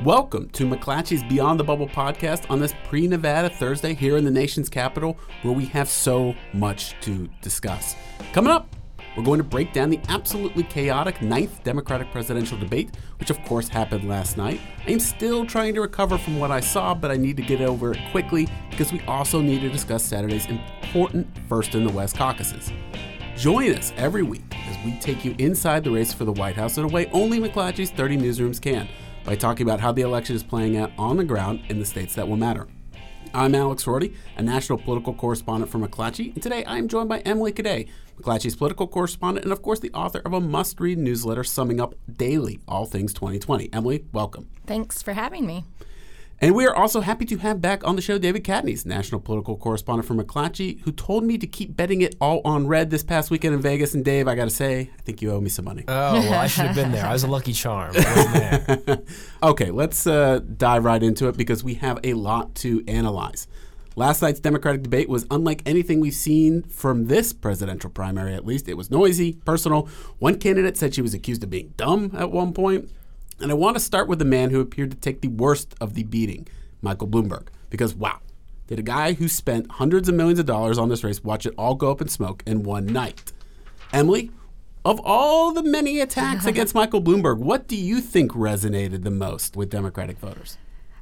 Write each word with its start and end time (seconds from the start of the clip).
Welcome 0.00 0.48
to 0.50 0.66
McClatchy's 0.66 1.22
Beyond 1.22 1.60
the 1.60 1.64
Bubble 1.64 1.86
podcast 1.86 2.50
on 2.50 2.58
this 2.58 2.74
pre 2.88 3.06
Nevada 3.06 3.48
Thursday 3.48 3.94
here 3.94 4.16
in 4.16 4.24
the 4.24 4.32
nation's 4.32 4.68
capital, 4.68 5.16
where 5.42 5.54
we 5.54 5.66
have 5.66 5.88
so 5.88 6.34
much 6.52 6.96
to 7.02 7.28
discuss. 7.40 7.94
Coming 8.32 8.50
up, 8.50 8.74
we're 9.16 9.22
going 9.22 9.38
to 9.38 9.44
break 9.44 9.72
down 9.72 9.90
the 9.90 10.00
absolutely 10.08 10.64
chaotic 10.64 11.22
ninth 11.22 11.62
Democratic 11.62 12.10
presidential 12.10 12.58
debate, 12.58 12.90
which 13.20 13.30
of 13.30 13.40
course 13.44 13.68
happened 13.68 14.08
last 14.08 14.36
night. 14.36 14.60
I'm 14.88 14.98
still 14.98 15.46
trying 15.46 15.74
to 15.74 15.80
recover 15.80 16.18
from 16.18 16.36
what 16.40 16.50
I 16.50 16.58
saw, 16.58 16.94
but 16.94 17.12
I 17.12 17.16
need 17.16 17.36
to 17.36 17.42
get 17.42 17.60
over 17.60 17.92
it 17.92 18.00
quickly 18.10 18.48
because 18.70 18.92
we 18.92 19.02
also 19.02 19.40
need 19.40 19.60
to 19.60 19.68
discuss 19.68 20.02
Saturday's 20.02 20.46
important 20.46 21.28
First 21.48 21.76
in 21.76 21.86
the 21.86 21.92
West 21.92 22.16
caucuses. 22.16 22.72
Join 23.36 23.72
us 23.74 23.92
every 23.96 24.24
week 24.24 24.56
as 24.66 24.84
we 24.84 24.98
take 24.98 25.24
you 25.24 25.36
inside 25.38 25.84
the 25.84 25.92
race 25.92 26.12
for 26.12 26.24
the 26.24 26.32
White 26.32 26.56
House 26.56 26.76
in 26.76 26.84
a 26.84 26.88
way 26.88 27.08
only 27.12 27.38
McClatchy's 27.38 27.90
30 27.90 28.16
newsrooms 28.18 28.60
can 28.60 28.88
by 29.24 29.34
talking 29.34 29.66
about 29.66 29.80
how 29.80 29.92
the 29.92 30.02
election 30.02 30.36
is 30.36 30.42
playing 30.42 30.76
out 30.76 30.90
on 30.98 31.16
the 31.16 31.24
ground 31.24 31.62
in 31.68 31.78
the 31.78 31.84
states 31.84 32.14
that 32.14 32.26
will 32.26 32.36
matter. 32.36 32.66
I'm 33.34 33.54
Alex 33.54 33.84
Roarty, 33.84 34.14
a 34.36 34.42
national 34.42 34.78
political 34.78 35.14
correspondent 35.14 35.70
for 35.70 35.78
McClatchy, 35.78 36.34
and 36.34 36.42
today 36.42 36.64
I 36.64 36.76
am 36.76 36.86
joined 36.86 37.08
by 37.08 37.20
Emily 37.20 37.52
Cadei, 37.52 37.88
McClatchy's 38.20 38.56
political 38.56 38.86
correspondent 38.86 39.44
and, 39.44 39.52
of 39.52 39.62
course, 39.62 39.80
the 39.80 39.92
author 39.92 40.20
of 40.24 40.34
a 40.34 40.40
must 40.40 40.78
read 40.80 40.98
newsletter 40.98 41.44
summing 41.44 41.80
up 41.80 41.94
daily 42.12 42.60
all 42.68 42.84
things 42.84 43.14
2020. 43.14 43.70
Emily, 43.72 44.04
welcome. 44.12 44.48
Thanks 44.66 45.02
for 45.02 45.14
having 45.14 45.46
me. 45.46 45.64
And 46.42 46.56
we 46.56 46.66
are 46.66 46.74
also 46.74 47.02
happy 47.02 47.24
to 47.26 47.36
have 47.36 47.60
back 47.60 47.86
on 47.86 47.94
the 47.94 48.02
show 48.02 48.18
David 48.18 48.42
Catanese, 48.42 48.84
national 48.84 49.20
political 49.20 49.56
correspondent 49.56 50.08
for 50.08 50.14
McClatchy, 50.14 50.80
who 50.80 50.90
told 50.90 51.22
me 51.22 51.38
to 51.38 51.46
keep 51.46 51.76
betting 51.76 52.02
it 52.02 52.16
all 52.20 52.40
on 52.44 52.66
red 52.66 52.90
this 52.90 53.04
past 53.04 53.30
weekend 53.30 53.54
in 53.54 53.62
Vegas. 53.62 53.94
And 53.94 54.04
Dave, 54.04 54.26
I 54.26 54.34
got 54.34 54.46
to 54.46 54.50
say, 54.50 54.90
I 54.92 55.02
think 55.02 55.22
you 55.22 55.30
owe 55.30 55.40
me 55.40 55.48
some 55.48 55.64
money. 55.64 55.84
Oh, 55.86 56.14
well, 56.14 56.34
I 56.34 56.48
should 56.48 56.64
have 56.64 56.74
been 56.74 56.90
there. 56.90 57.06
I 57.06 57.12
was 57.12 57.22
a 57.22 57.28
lucky 57.28 57.52
charm. 57.52 57.94
I 57.94 58.16
wasn't 58.16 58.86
there. 58.86 59.02
okay, 59.50 59.70
let's 59.70 60.04
uh, 60.04 60.40
dive 60.56 60.84
right 60.84 61.00
into 61.00 61.28
it 61.28 61.36
because 61.36 61.62
we 61.62 61.74
have 61.74 62.00
a 62.02 62.14
lot 62.14 62.56
to 62.56 62.82
analyze. 62.88 63.46
Last 63.94 64.20
night's 64.20 64.40
Democratic 64.40 64.82
debate 64.82 65.08
was 65.08 65.24
unlike 65.30 65.62
anything 65.64 66.00
we've 66.00 66.12
seen 66.12 66.62
from 66.64 67.06
this 67.06 67.32
presidential 67.32 67.88
primary, 67.88 68.34
at 68.34 68.44
least. 68.44 68.68
It 68.68 68.74
was 68.74 68.90
noisy, 68.90 69.34
personal. 69.44 69.88
One 70.18 70.40
candidate 70.40 70.76
said 70.76 70.92
she 70.92 71.02
was 71.02 71.14
accused 71.14 71.44
of 71.44 71.50
being 71.50 71.72
dumb 71.76 72.10
at 72.16 72.32
one 72.32 72.52
point. 72.52 72.90
And 73.40 73.50
I 73.50 73.54
want 73.54 73.76
to 73.76 73.80
start 73.80 74.08
with 74.08 74.18
the 74.18 74.24
man 74.24 74.50
who 74.50 74.60
appeared 74.60 74.90
to 74.90 74.96
take 74.96 75.20
the 75.20 75.28
worst 75.28 75.74
of 75.80 75.94
the 75.94 76.04
beating, 76.04 76.46
Michael 76.80 77.08
Bloomberg. 77.08 77.48
Because, 77.70 77.94
wow, 77.94 78.20
did 78.66 78.78
a 78.78 78.82
guy 78.82 79.14
who 79.14 79.28
spent 79.28 79.70
hundreds 79.72 80.08
of 80.08 80.14
millions 80.14 80.38
of 80.38 80.46
dollars 80.46 80.78
on 80.78 80.88
this 80.88 81.04
race 81.04 81.22
watch 81.22 81.46
it 81.46 81.54
all 81.58 81.74
go 81.74 81.90
up 81.90 82.00
in 82.00 82.08
smoke 82.08 82.42
in 82.46 82.62
one 82.62 82.86
night? 82.86 83.32
Emily, 83.92 84.30
of 84.84 85.00
all 85.04 85.52
the 85.52 85.62
many 85.62 86.00
attacks 86.00 86.46
against 86.46 86.74
Michael 86.74 87.02
Bloomberg, 87.02 87.38
what 87.38 87.68
do 87.68 87.76
you 87.76 88.00
think 88.00 88.32
resonated 88.32 89.04
the 89.04 89.10
most 89.10 89.56
with 89.56 89.70
Democratic 89.70 90.18
voters? 90.18 90.58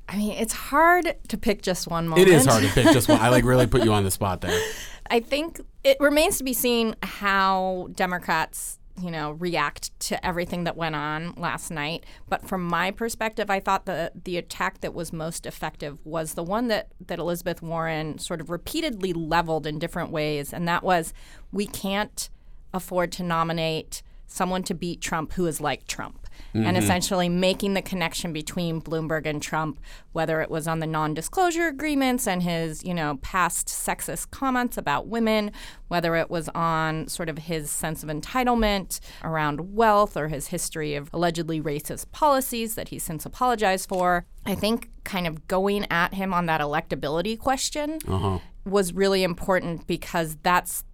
I 0.08 0.16
mean, 0.16 0.32
it's 0.32 0.52
hard 0.52 1.14
to 1.28 1.38
pick 1.38 1.62
just 1.62 1.86
one 1.86 2.08
moment. 2.08 2.28
It 2.28 2.34
is 2.34 2.44
hard 2.44 2.64
to 2.64 2.68
pick 2.70 2.86
just 2.86 3.08
one. 3.08 3.20
I 3.20 3.28
like 3.28 3.44
really 3.44 3.68
put 3.68 3.84
you 3.84 3.92
on 3.92 4.02
the 4.02 4.10
spot 4.10 4.40
there. 4.40 4.60
I 5.08 5.20
think 5.20 5.60
it 5.84 5.96
remains 6.00 6.38
to 6.38 6.44
be 6.44 6.52
seen 6.52 6.96
how 7.04 7.88
Democrats 7.94 8.79
you 9.00 9.10
know, 9.10 9.32
react 9.32 9.98
to 10.00 10.26
everything 10.26 10.64
that 10.64 10.76
went 10.76 10.94
on 10.94 11.34
last 11.36 11.70
night. 11.70 12.04
But 12.28 12.46
from 12.46 12.64
my 12.64 12.90
perspective, 12.90 13.50
I 13.50 13.60
thought 13.60 13.86
the 13.86 14.12
the 14.24 14.36
attack 14.36 14.80
that 14.80 14.94
was 14.94 15.12
most 15.12 15.46
effective 15.46 15.98
was 16.04 16.34
the 16.34 16.42
one 16.42 16.68
that 16.68 16.88
that 17.06 17.18
Elizabeth 17.18 17.62
Warren 17.62 18.18
sort 18.18 18.40
of 18.40 18.50
repeatedly 18.50 19.12
leveled 19.12 19.66
in 19.66 19.78
different 19.78 20.10
ways, 20.10 20.52
and 20.52 20.66
that 20.68 20.82
was 20.82 21.12
we 21.52 21.66
can't 21.66 22.30
afford 22.72 23.12
to 23.12 23.22
nominate 23.22 24.02
someone 24.26 24.62
to 24.62 24.74
beat 24.74 25.00
Trump 25.00 25.32
who 25.32 25.46
is 25.46 25.60
like 25.60 25.86
Trump. 25.86 26.19
Mm-hmm. 26.54 26.66
and 26.66 26.76
essentially 26.76 27.28
making 27.28 27.74
the 27.74 27.82
connection 27.82 28.32
between 28.32 28.80
Bloomberg 28.80 29.24
and 29.24 29.40
Trump, 29.40 29.78
whether 30.12 30.40
it 30.40 30.50
was 30.50 30.66
on 30.66 30.80
the 30.80 30.86
non-disclosure 30.86 31.68
agreements 31.68 32.26
and 32.26 32.42
his, 32.42 32.82
you 32.82 32.92
know, 32.92 33.18
past 33.22 33.68
sexist 33.68 34.32
comments 34.32 34.76
about 34.76 35.06
women, 35.06 35.52
whether 35.88 36.16
it 36.16 36.28
was 36.28 36.48
on 36.48 37.06
sort 37.06 37.28
of 37.28 37.38
his 37.38 37.70
sense 37.70 38.02
of 38.02 38.08
entitlement 38.08 38.98
around 39.22 39.74
wealth 39.74 40.16
or 40.16 40.26
his 40.26 40.48
history 40.48 40.96
of 40.96 41.08
allegedly 41.12 41.60
racist 41.60 42.10
policies 42.10 42.74
that 42.74 42.88
he's 42.88 43.04
since 43.04 43.24
apologized 43.24 43.88
for. 43.88 44.26
I 44.44 44.56
think 44.56 44.90
kind 45.04 45.26
of 45.26 45.46
going 45.46 45.86
at 45.90 46.14
him 46.14 46.34
on 46.34 46.46
that 46.46 46.60
electability 46.60 47.38
question 47.38 47.98
uh-huh. 48.08 48.38
was 48.64 48.92
really 48.92 49.22
important 49.22 49.86
because 49.86 50.36
that's 50.42 50.84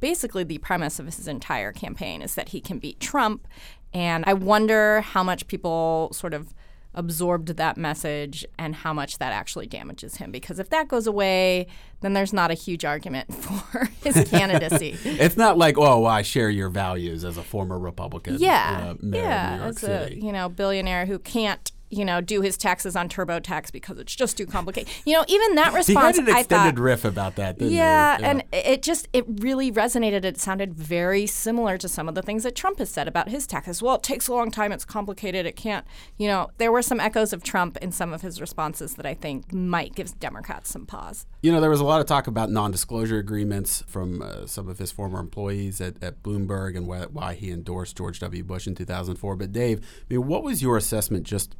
basically 0.00 0.44
the 0.44 0.58
premise 0.58 0.98
of 0.98 1.06
his 1.06 1.28
entire 1.28 1.72
campaign 1.72 2.22
is 2.22 2.34
that 2.34 2.50
he 2.50 2.60
can 2.60 2.78
beat 2.78 2.98
Trump 3.00 3.46
and 3.92 4.24
I 4.26 4.34
wonder 4.34 5.00
how 5.00 5.22
much 5.22 5.46
people 5.46 6.10
sort 6.12 6.34
of 6.34 6.54
absorbed 6.94 7.48
that 7.56 7.76
message 7.76 8.44
and 8.58 8.74
how 8.74 8.92
much 8.92 9.18
that 9.18 9.32
actually 9.32 9.66
damages 9.66 10.16
him. 10.16 10.32
Because 10.32 10.58
if 10.58 10.70
that 10.70 10.88
goes 10.88 11.06
away, 11.06 11.66
then 12.00 12.14
there's 12.14 12.32
not 12.32 12.50
a 12.50 12.54
huge 12.54 12.84
argument 12.84 13.32
for 13.72 13.88
his 14.02 14.28
candidacy. 14.30 14.96
it's 15.04 15.36
not 15.36 15.56
like, 15.56 15.78
oh, 15.78 16.00
well, 16.00 16.06
I 16.06 16.22
share 16.22 16.50
your 16.50 16.68
values 16.68 17.24
as 17.24 17.36
a 17.36 17.42
former 17.42 17.78
Republican. 17.78 18.36
Yeah, 18.38 18.90
uh, 18.90 18.94
yeah, 19.02 19.60
as 19.66 19.78
City. 19.78 20.20
a 20.20 20.24
you 20.24 20.32
know 20.32 20.48
billionaire 20.48 21.06
who 21.06 21.18
can't 21.18 21.70
you 21.90 22.04
know, 22.04 22.20
do 22.20 22.40
his 22.40 22.56
taxes 22.56 22.94
on 22.94 23.08
TurboTax 23.08 23.72
because 23.72 23.98
it's 23.98 24.14
just 24.14 24.36
too 24.36 24.46
complicated. 24.46 24.92
You 25.04 25.14
know, 25.14 25.24
even 25.28 25.56
that 25.56 25.74
response, 25.74 26.16
he 26.16 26.22
had 26.22 26.30
an 26.30 26.36
extended 26.38 26.76
thought, 26.76 26.82
riff 26.82 27.04
about 27.04 27.36
that. 27.36 27.60
yeah, 27.60 28.16
yeah, 28.18 28.30
and 28.30 28.44
it 28.52 28.82
just 28.82 29.08
it 29.12 29.24
really 29.26 29.72
resonated. 29.72 30.24
It 30.24 30.38
sounded 30.38 30.74
very 30.74 31.26
similar 31.26 31.76
to 31.78 31.88
some 31.88 32.08
of 32.08 32.14
the 32.14 32.22
things 32.22 32.44
that 32.44 32.54
Trump 32.54 32.78
has 32.78 32.90
said 32.90 33.08
about 33.08 33.28
his 33.28 33.46
taxes. 33.46 33.82
Well, 33.82 33.96
it 33.96 34.02
takes 34.02 34.28
a 34.28 34.32
long 34.32 34.50
time. 34.50 34.72
It's 34.72 34.84
complicated. 34.84 35.46
It 35.46 35.56
can't. 35.56 35.84
You 36.16 36.28
know, 36.28 36.50
there 36.58 36.70
were 36.70 36.82
some 36.82 37.00
echoes 37.00 37.32
of 37.32 37.42
Trump 37.42 37.76
in 37.78 37.90
some 37.92 38.12
of 38.12 38.22
his 38.22 38.40
responses 38.40 38.94
that 38.94 39.06
I 39.06 39.14
think 39.14 39.52
might 39.52 39.94
give 39.94 40.18
Democrats 40.20 40.70
some 40.70 40.86
pause. 40.86 41.26
You 41.42 41.50
know, 41.50 41.60
there 41.60 41.70
was 41.70 41.80
a 41.80 41.84
lot 41.84 42.00
of 42.00 42.06
talk 42.06 42.26
about 42.26 42.50
non-disclosure 42.50 43.18
agreements 43.18 43.82
from 43.88 44.22
uh, 44.22 44.46
some 44.46 44.68
of 44.68 44.78
his 44.78 44.92
former 44.92 45.18
employees 45.18 45.80
at, 45.80 46.02
at 46.02 46.22
Bloomberg 46.22 46.76
and 46.76 46.86
wh- 46.86 47.14
why 47.14 47.34
he 47.34 47.50
endorsed 47.50 47.96
George 47.96 48.20
W. 48.20 48.44
Bush 48.44 48.66
in 48.66 48.74
2004. 48.74 49.36
But 49.36 49.52
Dave, 49.52 49.80
I 49.80 50.14
mean, 50.14 50.26
what 50.26 50.42
was 50.42 50.62
your 50.62 50.76
assessment 50.76 51.24
just 51.24 51.56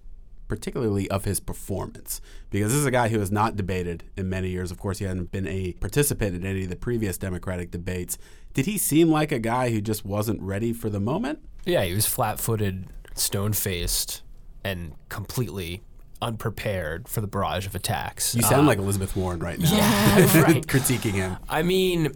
particularly 0.50 1.08
of 1.10 1.24
his 1.24 1.38
performance, 1.38 2.20
because 2.50 2.72
this 2.72 2.80
is 2.80 2.84
a 2.84 2.90
guy 2.90 3.08
who 3.08 3.20
has 3.20 3.30
not 3.30 3.54
debated 3.54 4.02
in 4.16 4.28
many 4.28 4.50
years. 4.50 4.72
Of 4.72 4.80
course, 4.80 4.98
he 4.98 5.04
hadn't 5.04 5.30
been 5.30 5.46
a 5.46 5.74
participant 5.74 6.34
in 6.34 6.44
any 6.44 6.64
of 6.64 6.70
the 6.70 6.76
previous 6.76 7.16
Democratic 7.16 7.70
debates. 7.70 8.18
Did 8.52 8.66
he 8.66 8.76
seem 8.76 9.08
like 9.08 9.30
a 9.30 9.38
guy 9.38 9.70
who 9.70 9.80
just 9.80 10.04
wasn't 10.04 10.42
ready 10.42 10.72
for 10.72 10.90
the 10.90 10.98
moment? 10.98 11.38
Yeah, 11.64 11.84
he 11.84 11.94
was 11.94 12.04
flat 12.04 12.40
footed, 12.40 12.86
stone 13.14 13.52
faced, 13.52 14.22
and 14.64 14.94
completely 15.08 15.82
unprepared 16.20 17.08
for 17.08 17.20
the 17.20 17.28
barrage 17.28 17.64
of 17.64 17.76
attacks. 17.76 18.34
You 18.34 18.42
sound 18.42 18.62
uh, 18.62 18.70
like 18.70 18.78
Elizabeth 18.78 19.14
Warren 19.14 19.38
right 19.38 19.58
now. 19.58 19.72
Yeah, 19.72 20.42
right. 20.42 20.66
critiquing 20.66 21.12
him. 21.12 21.36
I 21.48 21.62
mean, 21.62 22.12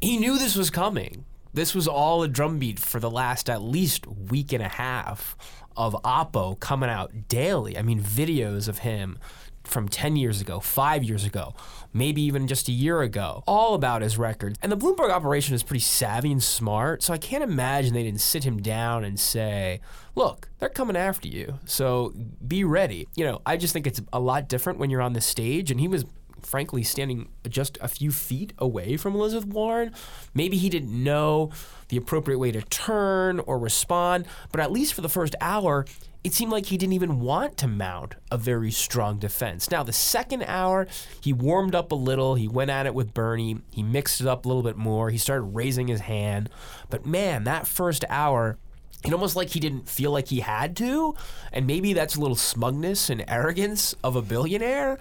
he 0.00 0.18
knew 0.18 0.38
this 0.38 0.54
was 0.54 0.70
coming. 0.70 1.24
This 1.52 1.74
was 1.74 1.88
all 1.88 2.22
a 2.22 2.28
drumbeat 2.28 2.78
for 2.78 3.00
the 3.00 3.10
last 3.10 3.50
at 3.50 3.60
least 3.60 4.06
week 4.06 4.52
and 4.52 4.62
a 4.62 4.68
half 4.68 5.36
of 5.76 5.94
Oppo 6.04 6.58
coming 6.58 6.90
out 6.90 7.28
daily. 7.28 7.76
I 7.76 7.82
mean, 7.82 8.00
videos 8.00 8.68
of 8.68 8.78
him 8.78 9.18
from 9.64 9.88
10 9.88 10.16
years 10.16 10.40
ago, 10.40 10.60
five 10.60 11.04
years 11.04 11.24
ago, 11.24 11.54
maybe 11.92 12.22
even 12.22 12.46
just 12.46 12.68
a 12.68 12.72
year 12.72 13.00
ago, 13.02 13.42
all 13.46 13.74
about 13.74 14.02
his 14.02 14.18
record. 14.18 14.58
And 14.62 14.72
the 14.72 14.76
Bloomberg 14.76 15.10
operation 15.10 15.54
is 15.54 15.62
pretty 15.62 15.80
savvy 15.80 16.32
and 16.32 16.42
smart, 16.42 17.02
so 17.02 17.12
I 17.12 17.18
can't 17.18 17.44
imagine 17.44 17.94
they 17.94 18.02
didn't 18.02 18.20
sit 18.20 18.44
him 18.44 18.60
down 18.60 19.04
and 19.04 19.18
say, 19.18 19.80
look, 20.14 20.48
they're 20.58 20.68
coming 20.68 20.96
after 20.96 21.28
you, 21.28 21.58
so 21.64 22.12
be 22.46 22.64
ready. 22.64 23.08
You 23.14 23.24
know, 23.24 23.40
I 23.46 23.56
just 23.56 23.72
think 23.72 23.86
it's 23.86 24.00
a 24.12 24.20
lot 24.20 24.48
different 24.48 24.78
when 24.78 24.90
you're 24.90 25.02
on 25.02 25.12
the 25.12 25.20
stage, 25.20 25.70
and 25.70 25.78
he 25.80 25.88
was 25.88 26.04
frankly 26.42 26.82
standing 26.82 27.28
just 27.48 27.78
a 27.80 27.88
few 27.88 28.10
feet 28.10 28.52
away 28.58 28.96
from 28.96 29.14
Elizabeth 29.14 29.48
Warren. 29.48 29.92
Maybe 30.34 30.56
he 30.56 30.68
didn't 30.68 30.92
know 30.92 31.50
the 31.88 31.96
appropriate 31.96 32.38
way 32.38 32.52
to 32.52 32.62
turn 32.62 33.40
or 33.40 33.58
respond, 33.58 34.26
but 34.50 34.60
at 34.60 34.72
least 34.72 34.94
for 34.94 35.00
the 35.00 35.08
first 35.08 35.34
hour, 35.40 35.84
it 36.24 36.32
seemed 36.32 36.52
like 36.52 36.66
he 36.66 36.78
didn't 36.78 36.92
even 36.92 37.20
want 37.20 37.56
to 37.58 37.66
mount 37.66 38.14
a 38.30 38.38
very 38.38 38.70
strong 38.70 39.18
defense. 39.18 39.70
Now, 39.70 39.82
the 39.82 39.92
second 39.92 40.44
hour, 40.44 40.86
he 41.20 41.32
warmed 41.32 41.74
up 41.74 41.90
a 41.90 41.96
little. 41.96 42.36
He 42.36 42.46
went 42.46 42.70
at 42.70 42.86
it 42.86 42.94
with 42.94 43.12
Bernie. 43.12 43.58
He 43.72 43.82
mixed 43.82 44.20
it 44.20 44.26
up 44.28 44.44
a 44.44 44.48
little 44.48 44.62
bit 44.62 44.76
more. 44.76 45.10
He 45.10 45.18
started 45.18 45.42
raising 45.42 45.88
his 45.88 46.02
hand. 46.02 46.48
But 46.90 47.04
man, 47.06 47.44
that 47.44 47.66
first 47.66 48.04
hour, 48.08 48.56
it 49.04 49.12
almost 49.12 49.34
like 49.34 49.50
he 49.50 49.60
didn't 49.60 49.88
feel 49.88 50.12
like 50.12 50.28
he 50.28 50.40
had 50.40 50.76
to. 50.76 51.16
And 51.52 51.66
maybe 51.66 51.92
that's 51.92 52.14
a 52.14 52.20
little 52.20 52.36
smugness 52.36 53.10
and 53.10 53.24
arrogance 53.26 53.96
of 54.04 54.14
a 54.14 54.22
billionaire 54.22 54.98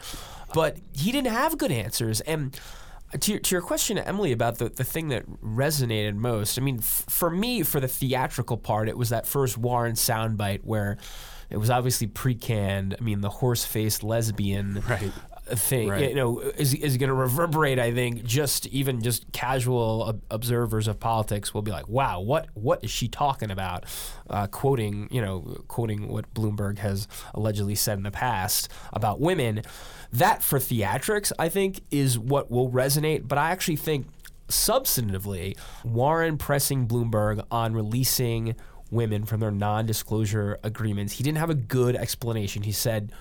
but 0.54 0.78
he 0.94 1.12
didn't 1.12 1.32
have 1.32 1.58
good 1.58 1.72
answers. 1.72 2.22
And 2.22 2.58
to 3.20 3.32
your, 3.32 3.40
to 3.42 3.56
your 3.56 3.62
question, 3.62 3.98
Emily, 3.98 4.32
about 4.32 4.58
the, 4.58 4.70
the 4.70 4.84
thing 4.84 5.10
that 5.10 5.30
resonated 5.42 6.16
most, 6.16 6.58
I 6.58 6.62
mean, 6.62 6.78
f- 6.78 7.06
for 7.10 7.30
me, 7.30 7.64
for 7.64 7.80
the 7.80 7.88
theatrical 7.88 8.58
part, 8.58 8.88
it 8.88 8.98
was 8.98 9.10
that 9.10 9.28
first 9.28 9.58
Warren 9.58 9.96
soundbite 9.96 10.62
where 10.64 10.98
it 11.50 11.58
was 11.58 11.70
obviously 11.70 12.08
pre 12.08 12.36
canned. 12.36 12.96
I 13.00 13.04
mean, 13.04 13.22
the 13.22 13.30
horse 13.30 13.66
faced 13.66 14.04
lesbian. 14.04 14.82
Right. 14.88 15.12
Thing, 15.56 15.90
Right. 15.90 16.10
you 16.10 16.16
know, 16.16 16.40
is, 16.40 16.74
is 16.74 16.98
going 16.98 17.10
to 17.10 17.14
reverberate. 17.14 17.80
I 17.80 17.94
think 17.94 18.24
just 18.24 18.68
even 18.68 19.02
just 19.02 19.32
casual 19.32 20.04
ob- 20.08 20.22
observers 20.30 20.88
of 20.88 21.00
politics 21.00 21.54
will 21.54 21.62
be 21.62 21.72
like, 21.72 21.88
"Wow, 21.88 22.22
what 22.22 22.48
what 22.54 22.84
is 22.84 22.92
she 22.92 23.08
talking 23.08 23.52
about?" 23.52 23.86
Uh, 24.30 24.48
quoting, 24.48 25.08
you 25.12 25.22
know, 25.22 25.42
quoting 25.68 26.08
what 26.08 26.34
Bloomberg 26.34 26.78
has 26.80 27.08
allegedly 27.34 27.76
said 27.76 27.98
in 27.98 28.04
the 28.04 28.12
past 28.12 28.70
about 28.94 29.20
women. 29.20 29.62
That 30.14 30.44
for 30.44 30.60
theatrics, 30.60 31.32
I 31.40 31.48
think, 31.50 31.82
is 31.90 32.20
what 32.20 32.52
will 32.52 32.70
resonate. 32.70 33.28
But 33.28 33.38
I 33.38 33.52
actually 33.52 33.78
think 33.78 34.08
substantively, 34.50 35.58
Warren 35.84 36.38
pressing 36.38 36.88
Bloomberg 36.88 37.44
on 37.50 37.74
releasing 37.74 38.56
women 38.90 39.24
from 39.24 39.40
their 39.40 39.52
non-disclosure 39.52 40.60
agreements. 40.64 41.14
He 41.14 41.24
didn't 41.24 41.38
have 41.38 41.50
a 41.50 41.56
good 41.56 41.96
explanation. 41.96 42.64
He 42.64 42.74
said 42.74 43.12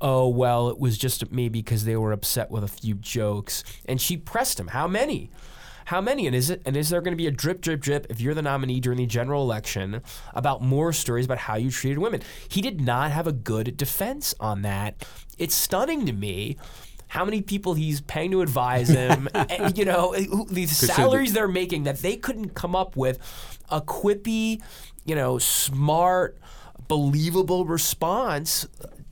oh 0.00 0.28
well 0.28 0.68
it 0.68 0.78
was 0.78 0.98
just 0.98 1.30
maybe 1.30 1.60
because 1.60 1.84
they 1.84 1.96
were 1.96 2.12
upset 2.12 2.50
with 2.50 2.64
a 2.64 2.68
few 2.68 2.94
jokes. 2.94 3.64
And 3.86 4.00
she 4.00 4.16
pressed 4.16 4.58
him. 4.58 4.68
How 4.68 4.86
many? 4.86 5.30
How 5.86 6.02
many? 6.02 6.26
And 6.26 6.36
is 6.36 6.50
it 6.50 6.60
and 6.66 6.76
is 6.76 6.90
there 6.90 7.00
going 7.00 7.12
to 7.12 7.16
be 7.16 7.26
a 7.26 7.30
drip 7.30 7.62
drip 7.62 7.80
drip 7.80 8.06
if 8.10 8.20
you're 8.20 8.34
the 8.34 8.42
nominee 8.42 8.78
during 8.78 8.98
the 8.98 9.06
general 9.06 9.42
election 9.42 10.02
about 10.34 10.60
more 10.60 10.92
stories 10.92 11.24
about 11.24 11.38
how 11.38 11.56
you 11.56 11.70
treated 11.70 11.98
women? 11.98 12.20
He 12.48 12.60
did 12.60 12.80
not 12.80 13.10
have 13.10 13.26
a 13.26 13.32
good 13.32 13.76
defense 13.76 14.34
on 14.38 14.62
that. 14.62 15.06
It's 15.38 15.54
stunning 15.54 16.04
to 16.04 16.12
me 16.12 16.58
how 17.08 17.24
many 17.24 17.40
people 17.40 17.72
he's 17.72 18.00
paying 18.02 18.30
to 18.32 18.42
advise 18.42 18.88
him 18.90 19.28
and, 19.34 19.50
eh, 19.50 19.56
eh, 19.60 19.72
you 19.74 19.84
know 19.84 20.12
eh, 20.12 20.26
the 20.50 20.66
salaries 20.66 21.32
they're 21.32 21.48
making 21.48 21.84
that 21.84 21.98
they 21.98 22.16
couldn't 22.16 22.50
come 22.50 22.76
up 22.76 22.96
with 22.96 23.18
a 23.70 23.80
quippy 23.80 24.60
you 25.06 25.14
know 25.14 25.38
smart 25.38 26.38
believable 26.86 27.64
response 27.64 28.66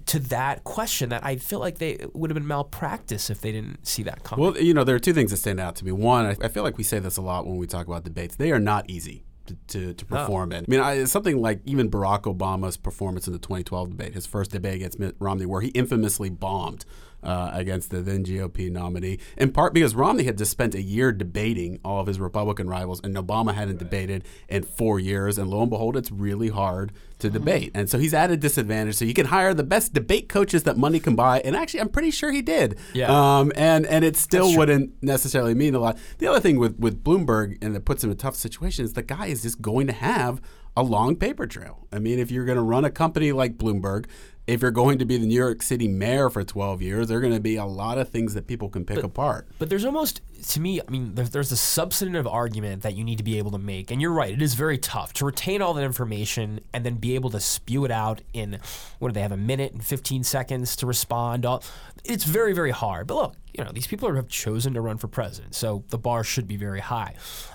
to 0.06 0.20
that 0.20 0.64
question 0.64 1.08
that 1.08 1.24
I 1.24 1.36
feel 1.36 1.58
like 1.58 1.78
they 1.78 2.06
would 2.14 2.30
have 2.30 2.36
been 2.36 2.46
malpractice 2.46 3.28
if 3.28 3.40
they 3.40 3.52
didn't 3.52 3.86
see 3.86 4.04
that 4.04 4.22
coming. 4.22 4.44
Well, 4.44 4.56
you 4.56 4.72
know, 4.72 4.84
there 4.84 4.94
are 4.94 5.00
two 5.00 5.12
things 5.12 5.32
that 5.32 5.38
stand 5.38 5.60
out 5.60 5.76
to 5.76 5.84
me. 5.84 5.92
One, 5.92 6.26
I, 6.26 6.36
I 6.42 6.48
feel 6.48 6.62
like 6.62 6.78
we 6.78 6.84
say 6.84 6.98
this 7.00 7.16
a 7.16 7.22
lot 7.22 7.46
when 7.46 7.56
we 7.56 7.66
talk 7.66 7.86
about 7.86 8.04
debates. 8.04 8.36
They 8.36 8.52
are 8.52 8.60
not 8.60 8.88
easy 8.88 9.24
to, 9.46 9.56
to, 9.68 9.94
to 9.94 10.04
perform 10.04 10.52
in. 10.52 10.64
I 10.64 10.66
mean, 10.68 10.80
I, 10.80 11.04
something 11.04 11.40
like 11.40 11.60
even 11.64 11.90
Barack 11.90 12.22
Obama's 12.22 12.76
performance 12.76 13.26
in 13.26 13.32
the 13.32 13.38
2012 13.38 13.90
debate, 13.90 14.14
his 14.14 14.26
first 14.26 14.52
debate 14.52 14.76
against 14.76 14.98
Mitt 14.98 15.16
Romney, 15.18 15.46
where 15.46 15.60
he 15.60 15.68
infamously 15.68 16.30
bombed 16.30 16.84
uh, 17.26 17.50
against 17.52 17.90
the 17.90 18.00
then 18.00 18.25
GOP 18.25 18.70
nominee, 18.70 19.19
in 19.37 19.50
part 19.50 19.75
because 19.75 19.94
Romney 19.94 20.25
had 20.25 20.38
just 20.38 20.50
spent 20.50 20.75
a 20.75 20.81
year 20.81 21.12
debating 21.12 21.81
all 21.84 22.00
of 22.00 22.06
his 22.06 22.20
Republican 22.20 22.69
rivals, 22.69 23.00
and 23.02 23.17
Obama 23.17 23.52
hadn't 23.52 23.78
debated 23.78 24.25
in 24.49 24.62
four 24.62 25.00
years. 25.00 25.37
And 25.37 25.50
lo 25.50 25.61
and 25.61 25.70
behold, 25.70 25.96
it's 25.96 26.12
really 26.12 26.49
hard 26.49 26.93
to 27.19 27.31
debate. 27.31 27.73
And 27.75 27.90
so 27.90 27.99
he's 27.99 28.14
at 28.14 28.31
a 28.31 28.37
disadvantage. 28.37 28.94
So 28.94 29.05
you 29.05 29.14
can 29.14 29.26
hire 29.26 29.55
the 29.55 29.64
best 29.64 29.93
debate 29.93 30.28
coaches 30.28 30.62
that 30.64 30.76
money 30.76 31.00
can 31.00 31.17
buy. 31.17 31.40
And 31.40 31.56
actually, 31.56 31.81
I'm 31.81 31.88
pretty 31.88 32.11
sure 32.11 32.31
he 32.31 32.43
did. 32.43 32.78
Yeah. 32.94 33.08
Um, 33.11 33.52
and 33.56 33.87
and 33.87 34.05
it 34.05 34.17
still 34.17 34.56
wouldn't 34.56 35.02
necessarily 35.02 35.55
mean 35.55 35.75
a 35.75 35.81
lot. 35.81 35.99
The 36.19 36.28
other 36.28 36.40
thing 36.40 36.58
with 36.58 36.78
with 36.78 37.02
Bloomberg 37.02 37.58
and 37.61 37.75
that 37.75 37.84
puts 37.84 38.05
him 38.05 38.11
in 38.11 38.14
a 38.14 38.19
tough 38.19 38.37
situation 38.37 38.84
is 38.84 38.93
the 38.93 39.02
guy 39.02 39.26
is 39.26 39.43
just 39.43 39.61
going 39.61 39.88
to 39.88 39.93
have 39.93 40.40
a 40.76 40.82
long 40.82 41.17
paper 41.17 41.46
trail. 41.46 41.87
I 41.90 41.99
mean, 41.99 42.19
if 42.19 42.31
you're 42.31 42.44
going 42.44 42.56
to 42.56 42.62
run 42.62 42.84
a 42.84 42.90
company 42.90 43.32
like 43.32 43.56
Bloomberg, 43.56 44.06
if 44.46 44.62
you're 44.62 44.70
going 44.70 44.98
to 44.98 45.04
be 45.04 45.16
the 45.16 45.26
New 45.26 45.34
York 45.34 45.60
City 45.62 45.88
mayor 45.88 46.31
for 46.31 46.44
12 46.44 46.81
years, 46.81 47.08
there 47.08 47.19
are 47.19 47.20
going 47.20 47.34
to 47.34 47.40
be 47.40 47.56
a 47.56 47.64
lot 47.64 47.98
of 47.98 48.08
things 48.08 48.34
that 48.34 48.46
people 48.46 48.69
can 48.69 48.84
pick 48.84 49.02
apart. 49.02 49.48
But 49.58 49.70
there's 49.70 49.84
almost, 49.84 50.20
to 50.50 50.60
me, 50.60 50.81
I 50.81 50.90
mean, 50.90 51.14
there's, 51.16 51.31
there's 51.31 51.50
a 51.50 51.56
substantive 51.56 52.26
argument 52.28 52.82
that 52.82 52.94
you 52.94 53.02
need 53.02 53.19
to 53.19 53.25
be 53.25 53.38
able 53.38 53.50
to 53.52 53.58
make. 53.58 53.90
And 53.90 54.00
you're 54.00 54.12
right, 54.12 54.32
it 54.32 54.43
is 54.43 54.54
very 54.54 54.78
tough 54.78 55.12
to 55.14 55.25
retain 55.25 55.62
all 55.62 55.75
that 55.75 55.82
information 55.82 56.60
and 56.72 56.87
then 56.87 56.94
be 56.94 57.16
able 57.16 57.31
to 57.31 57.40
spew 57.40 57.84
it 57.84 57.90
out 57.90 58.20
in, 58.32 58.60
what 59.00 59.08
do 59.08 59.14
they 59.14 59.22
have, 59.22 59.32
a 59.32 59.37
minute 59.37 59.72
and 59.72 59.84
15 59.84 60.22
seconds 60.22 60.76
to 60.76 60.87
respond. 60.87 61.44
All, 61.44 61.64
it's 62.04 62.25
very, 62.25 62.52
very 62.52 62.70
hard. 62.70 63.08
But 63.08 63.16
look, 63.16 63.34
you 63.56 63.64
know, 63.64 63.72
these 63.72 63.86
people 63.86 64.14
have 64.14 64.28
chosen 64.28 64.74
to 64.74 64.80
run 64.80 64.98
for 64.98 65.08
president, 65.08 65.54
so 65.54 65.84
the 65.88 65.98
bar 65.98 66.22
should 66.22 66.46
be 66.46 66.56
very 66.56 66.80
high. 66.80 67.14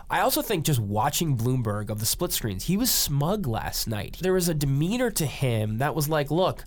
I 0.10 0.22
also 0.22 0.42
think 0.42 0.66
just 0.66 0.80
watching 0.80 1.38
Bloomberg 1.38 1.90
of 1.90 2.00
the 2.00 2.06
split 2.06 2.32
screens, 2.32 2.66
he 2.66 2.78
was 2.78 2.92
smug 2.92 3.48
last 3.48 3.88
night. 3.88 4.18
There 4.20 4.34
was 4.34 4.50
a 4.50 4.54
demeanor 4.54 5.12
to 5.12 5.26
him 5.26 5.78
that 5.78 5.96
was 5.96 6.10
like, 6.10 6.32
look, 6.32 6.64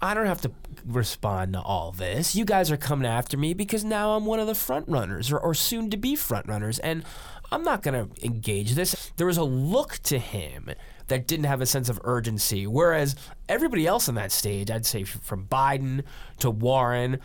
I 0.00 0.14
don't 0.14 0.26
have 0.26 0.42
to 0.42 0.52
respond 0.84 1.54
to 1.54 1.60
all 1.60 1.92
this. 1.92 2.36
You 2.36 2.44
guys 2.44 2.70
are 2.70 2.76
coming 2.76 3.08
after 3.08 3.36
me 3.36 3.52
because 3.54 3.84
now 3.84 4.16
I'm 4.16 4.26
one 4.26 4.38
of 4.38 4.46
the 4.46 4.54
front 4.54 4.88
runners 4.88 5.32
or, 5.32 5.38
or 5.38 5.54
soon 5.54 5.90
to 5.90 5.96
be 5.96 6.14
front 6.14 6.46
runners, 6.46 6.78
and 6.78 7.04
I'm 7.50 7.62
not 7.62 7.82
going 7.82 8.08
to 8.08 8.24
engage 8.24 8.74
this. 8.74 9.10
There 9.16 9.26
was 9.26 9.38
a 9.38 9.44
look 9.44 9.98
to 10.04 10.18
him 10.18 10.70
that 11.08 11.26
didn't 11.26 11.46
have 11.46 11.62
a 11.62 11.66
sense 11.66 11.88
of 11.88 11.98
urgency, 12.04 12.66
whereas 12.66 13.16
everybody 13.48 13.86
else 13.86 14.08
on 14.08 14.14
that 14.16 14.30
stage, 14.30 14.70
I'd 14.70 14.86
say 14.86 15.04
from 15.04 15.46
Biden 15.46 16.04
to 16.40 16.50
Warren 16.50 17.18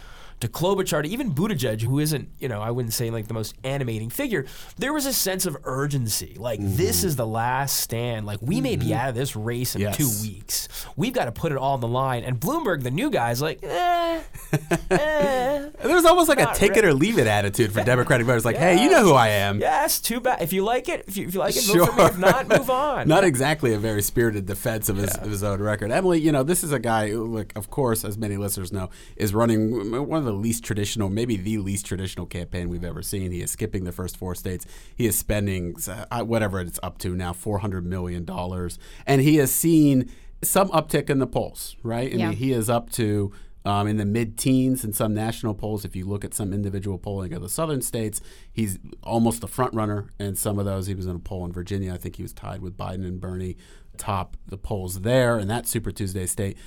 to 0.44 0.50
Klobuchar 0.50 1.04
to 1.04 1.08
even 1.10 1.34
Buttigieg, 1.34 1.82
who 1.82 2.00
isn't, 2.00 2.28
you 2.38 2.50
know, 2.50 2.62
I 2.62 2.70
wouldn't 2.70 2.94
say 2.94 3.10
like 3.10 3.28
the 3.28 3.34
most 3.34 3.56
animating 3.64 4.10
figure, 4.10 4.46
there 4.78 4.92
was 4.92 5.06
a 5.06 5.14
sense 5.14 5.46
of 5.46 5.56
urgency. 5.64 6.36
Like, 6.38 6.60
this 6.62 7.06
is 7.06 7.16
the 7.16 7.26
last 7.26 7.80
stand. 7.80 8.26
Like, 8.26 8.40
we 8.42 8.60
may 8.60 8.76
be 8.76 8.94
out 8.94 9.08
of 9.08 9.16
this 9.16 9.38
race 9.38 9.74
in 9.76 9.82
Yes. 9.82 9.96
two 9.98 10.10
weeks. 10.22 10.68
We've 10.98 11.14
got 11.14 11.26
to 11.26 11.32
put 11.32 11.54
it 11.54 11.58
all 11.58 11.76
on 11.76 11.80
the 11.80 11.88
line. 11.88 12.24
And 12.26 12.40
Bloomberg, 12.42 12.84
the 12.84 12.92
new 12.92 13.10
guy, 13.10 13.32
is 13.32 13.42
like, 13.42 13.60
eh, 13.64 14.22
eh. 14.92 15.70
There 15.82 15.96
was 15.96 16.04
almost 16.06 16.28
like 16.28 16.40
a 16.40 16.52
take 16.54 16.76
it 16.76 16.84
or 16.84 16.94
leave 16.94 17.18
it 17.18 17.28
attitude 17.28 17.72
for 17.72 17.82
Democratic 17.86 18.28
voters. 18.28 18.44
Like, 18.44 18.58
hey, 18.58 18.84
you 18.84 18.90
know 18.90 19.02
who 19.04 19.14
I 19.14 19.30
am. 19.30 19.60
Yes, 19.62 20.02
too 20.02 20.20
bad. 20.20 20.42
If 20.42 20.52
you 20.52 20.64
like 20.66 20.90
it, 20.90 21.06
if 21.08 21.16
you, 21.16 21.28
if 21.28 21.34
you 21.34 21.40
like 21.40 21.56
it, 21.56 21.64
vote 21.66 21.90
for 21.90 21.96
me. 21.96 22.04
If 22.06 22.18
not, 22.18 22.48
move 22.50 22.70
on. 22.70 23.08
Not 23.14 23.24
exactly 23.24 23.74
a 23.74 23.80
very 23.80 24.02
spirited 24.02 24.46
defense 24.46 24.90
of 24.90 24.98
his, 24.98 25.16
of 25.16 25.30
his 25.32 25.44
own 25.44 25.62
record. 25.62 25.92
Emily, 25.92 26.20
you 26.20 26.32
know, 26.34 26.44
this 26.44 26.64
is 26.64 26.72
a 26.74 26.80
guy 26.80 27.10
who, 27.10 27.26
like, 27.34 27.54
of 27.56 27.70
course, 27.70 28.04
as 28.04 28.18
many 28.18 28.36
listeners 28.38 28.72
know, 28.74 28.90
is 29.16 29.34
running 29.34 29.92
one 30.08 30.20
of 30.20 30.26
the 30.26 30.33
least 30.34 30.64
traditional, 30.64 31.10
maybe 31.10 31.38
the 31.38 31.58
least 31.60 31.86
traditional 31.86 32.26
campaign 32.26 32.70
we've 32.70 32.84
ever 32.84 33.02
seen. 33.02 33.32
He 33.32 33.42
is 33.42 33.52
skipping 33.52 33.84
the 33.86 33.92
first 33.92 34.18
four 34.18 34.36
states. 34.36 34.66
He 34.96 35.06
is 35.06 35.18
spending 35.18 35.76
uh, 35.88 36.24
whatever 36.24 36.60
it's 36.60 36.80
up 36.84 36.98
to 37.00 37.16
now, 37.16 37.34
four 37.34 37.60
hundred 37.60 37.86
million 37.86 38.26
dollars, 38.26 38.78
and 39.06 39.22
he 39.22 39.38
has 39.38 39.52
seen 39.52 40.12
some 40.42 40.70
uptick 40.70 41.10
in 41.10 41.20
the 41.20 41.28
polls. 41.28 41.76
Right? 41.84 42.12
I 42.14 42.18
Yeah. 42.18 42.30
mean, 42.30 42.38
he 42.38 42.52
is 42.52 42.70
up 42.70 42.90
to. 42.92 43.32
Um, 43.66 43.88
in 43.88 43.96
the 43.96 44.04
mid-teens 44.06 44.84
in 44.84 44.92
some 44.92 45.14
national 45.14 45.54
polls, 45.54 45.86
if 45.86 45.96
you 45.96 46.06
look 46.06 46.26
at 46.26 46.34
some 46.34 46.52
individual 46.52 46.98
polling 46.98 47.32
of 47.32 47.42
the 47.42 47.48
southern 47.48 47.82
states, 47.82 48.20
he's 48.52 48.78
almost 49.04 49.40
the 49.40 49.48
front 49.48 49.74
runner 49.74 50.10
in 50.20 50.36
some 50.36 50.60
of 50.60 50.66
those. 50.66 50.88
He 50.88 50.94
was 50.94 51.06
in 51.06 51.16
a 51.16 51.20
poll 51.20 51.46
in 51.46 51.54
Virginia. 51.54 51.94
I 51.94 51.98
think 51.98 52.18
he 52.18 52.24
was 52.24 52.34
tied 52.34 52.62
with 52.62 52.76
Biden 52.76 53.06
and 53.08 53.22
Bernie 53.22 53.56
top 53.96 54.36
the 54.46 54.58
polls 54.58 55.00
there 55.04 55.40
in 55.40 55.48
that 55.48 55.66
Super 55.66 55.94
Tuesday 55.94 56.26
state. 56.26 56.58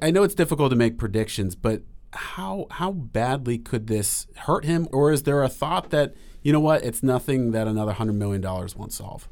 I 0.00 0.10
know 0.10 0.22
it's 0.22 0.34
difficult 0.34 0.70
to 0.70 0.76
make 0.76 0.96
predictions, 0.96 1.54
but 1.54 1.82
how 2.14 2.66
how 2.70 2.92
badly 2.92 3.58
could 3.58 3.86
this 3.86 4.26
hurt 4.36 4.64
him? 4.64 4.88
Or 4.92 5.12
is 5.12 5.24
there 5.24 5.42
a 5.42 5.48
thought 5.48 5.90
that 5.90 6.14
you 6.42 6.52
know 6.52 6.60
what, 6.60 6.84
it's 6.84 7.02
nothing 7.02 7.52
that 7.52 7.66
another 7.66 7.92
hundred 7.92 8.14
million 8.14 8.40
dollars 8.40 8.76
won't 8.76 8.92
solve? 8.92 9.28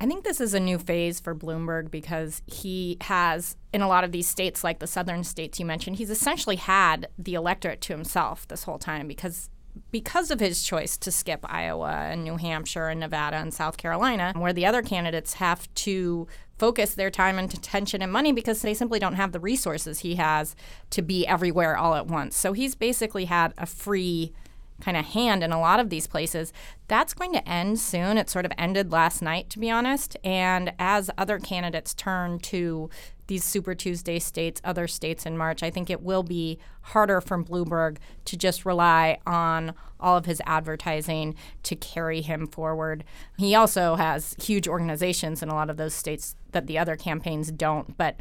I 0.00 0.06
think 0.06 0.24
this 0.24 0.40
is 0.40 0.54
a 0.54 0.60
new 0.60 0.78
phase 0.78 1.20
for 1.20 1.34
Bloomberg 1.34 1.90
because 1.90 2.42
he 2.46 2.96
has, 3.02 3.56
in 3.72 3.80
a 3.80 3.88
lot 3.88 4.02
of 4.04 4.12
these 4.12 4.26
states, 4.26 4.64
like 4.64 4.80
the 4.80 4.86
southern 4.86 5.24
states 5.24 5.60
you 5.60 5.66
mentioned, 5.66 5.96
he's 5.96 6.10
essentially 6.10 6.56
had 6.56 7.08
the 7.18 7.34
electorate 7.34 7.80
to 7.82 7.92
himself 7.92 8.46
this 8.48 8.64
whole 8.64 8.78
time 8.78 9.06
because 9.06 9.48
because 9.90 10.30
of 10.30 10.40
his 10.40 10.62
choice 10.62 10.96
to 10.96 11.10
skip 11.10 11.40
Iowa 11.44 11.90
and 11.90 12.22
New 12.22 12.36
Hampshire 12.36 12.88
and 12.88 13.00
Nevada 13.00 13.36
and 13.36 13.52
South 13.52 13.76
Carolina, 13.76 14.32
where 14.36 14.52
the 14.52 14.66
other 14.66 14.82
candidates 14.82 15.34
have 15.34 15.72
to 15.74 16.28
focus 16.58 16.94
their 16.94 17.10
time 17.10 17.38
and 17.38 17.52
attention 17.52 18.02
and 18.02 18.12
money 18.12 18.32
because 18.32 18.62
they 18.62 18.74
simply 18.74 18.98
don't 18.98 19.14
have 19.14 19.32
the 19.32 19.40
resources 19.40 20.00
he 20.00 20.16
has 20.16 20.54
to 20.90 21.02
be 21.02 21.26
everywhere 21.26 21.76
all 21.76 21.94
at 21.94 22.06
once. 22.06 22.36
So 22.36 22.52
he's 22.52 22.74
basically 22.74 23.24
had 23.26 23.52
a 23.58 23.66
free 23.66 24.32
kind 24.80 24.96
of 24.96 25.04
hand 25.04 25.42
in 25.42 25.52
a 25.52 25.60
lot 25.60 25.80
of 25.80 25.88
these 25.88 26.06
places. 26.06 26.52
That's 26.88 27.14
going 27.14 27.32
to 27.32 27.48
end 27.48 27.78
soon. 27.78 28.18
It 28.18 28.28
sort 28.28 28.44
of 28.44 28.52
ended 28.58 28.92
last 28.92 29.22
night, 29.22 29.48
to 29.50 29.58
be 29.58 29.70
honest. 29.70 30.16
And 30.24 30.72
as 30.78 31.10
other 31.16 31.38
candidates 31.38 31.94
turn 31.94 32.38
to 32.40 32.90
these 33.26 33.44
Super 33.44 33.74
Tuesday 33.74 34.18
states, 34.18 34.60
other 34.64 34.86
states 34.86 35.26
in 35.26 35.38
March, 35.38 35.62
I 35.62 35.70
think 35.70 35.90
it 35.90 36.02
will 36.02 36.22
be 36.22 36.58
harder 36.82 37.20
for 37.20 37.42
Bloomberg 37.42 37.96
to 38.26 38.36
just 38.36 38.66
rely 38.66 39.18
on 39.26 39.74
all 39.98 40.16
of 40.16 40.26
his 40.26 40.42
advertising 40.46 41.34
to 41.62 41.74
carry 41.76 42.20
him 42.20 42.46
forward. 42.46 43.04
He 43.38 43.54
also 43.54 43.96
has 43.96 44.36
huge 44.42 44.68
organizations 44.68 45.42
in 45.42 45.48
a 45.48 45.54
lot 45.54 45.70
of 45.70 45.76
those 45.76 45.94
states 45.94 46.36
that 46.52 46.66
the 46.66 46.78
other 46.78 46.96
campaigns 46.96 47.50
don't. 47.50 47.96
But 47.96 48.20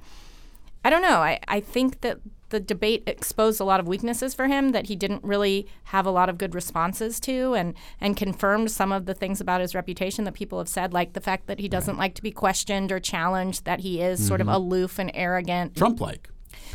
I 0.84 0.90
don't 0.90 1.02
know. 1.02 1.20
I, 1.20 1.40
I 1.48 1.60
think 1.60 2.02
that 2.02 2.20
the 2.50 2.60
debate 2.60 3.04
exposed 3.08 3.60
a 3.60 3.63
lot 3.63 3.80
of 3.80 3.88
weaknesses 3.88 4.36
for 4.36 4.48
him 4.48 4.74
that 4.74 4.86
he 4.86 4.96
didn't 4.96 5.24
really 5.24 5.68
have 5.86 6.06
a 6.06 6.12
lot 6.12 6.30
of 6.30 6.38
good 6.38 6.54
responses 6.54 7.20
to 7.22 7.56
and, 7.56 7.74
and 8.00 8.16
confirmed 8.16 8.70
some 8.70 8.92
of 8.92 9.08
the 9.08 9.13
things 9.16 9.42
about 9.42 9.60
his 9.60 9.74
reputation 9.74 10.24
that 10.25 10.34
people 10.34 10.60
have 10.60 10.70
said, 10.70 10.94
like 10.94 11.13
the 11.13 11.22
fact 11.22 11.48
that 11.48 11.60
he 11.60 11.68
doesn't 11.68 11.98
like 11.98 12.13
to 12.13 12.22
be 12.22 12.32
questioned 12.32 12.92
or 12.92 13.00
challenged, 13.00 13.66
that 13.66 13.80
he 13.80 14.02
is 14.02 14.25
sort 14.25 14.40
of 14.40 14.46
mm-hmm. 14.46 14.56
aloof 14.56 15.00
and 15.00 15.10
arrogant. 15.16 15.75
Trump 15.75 16.00
like. 16.00 16.30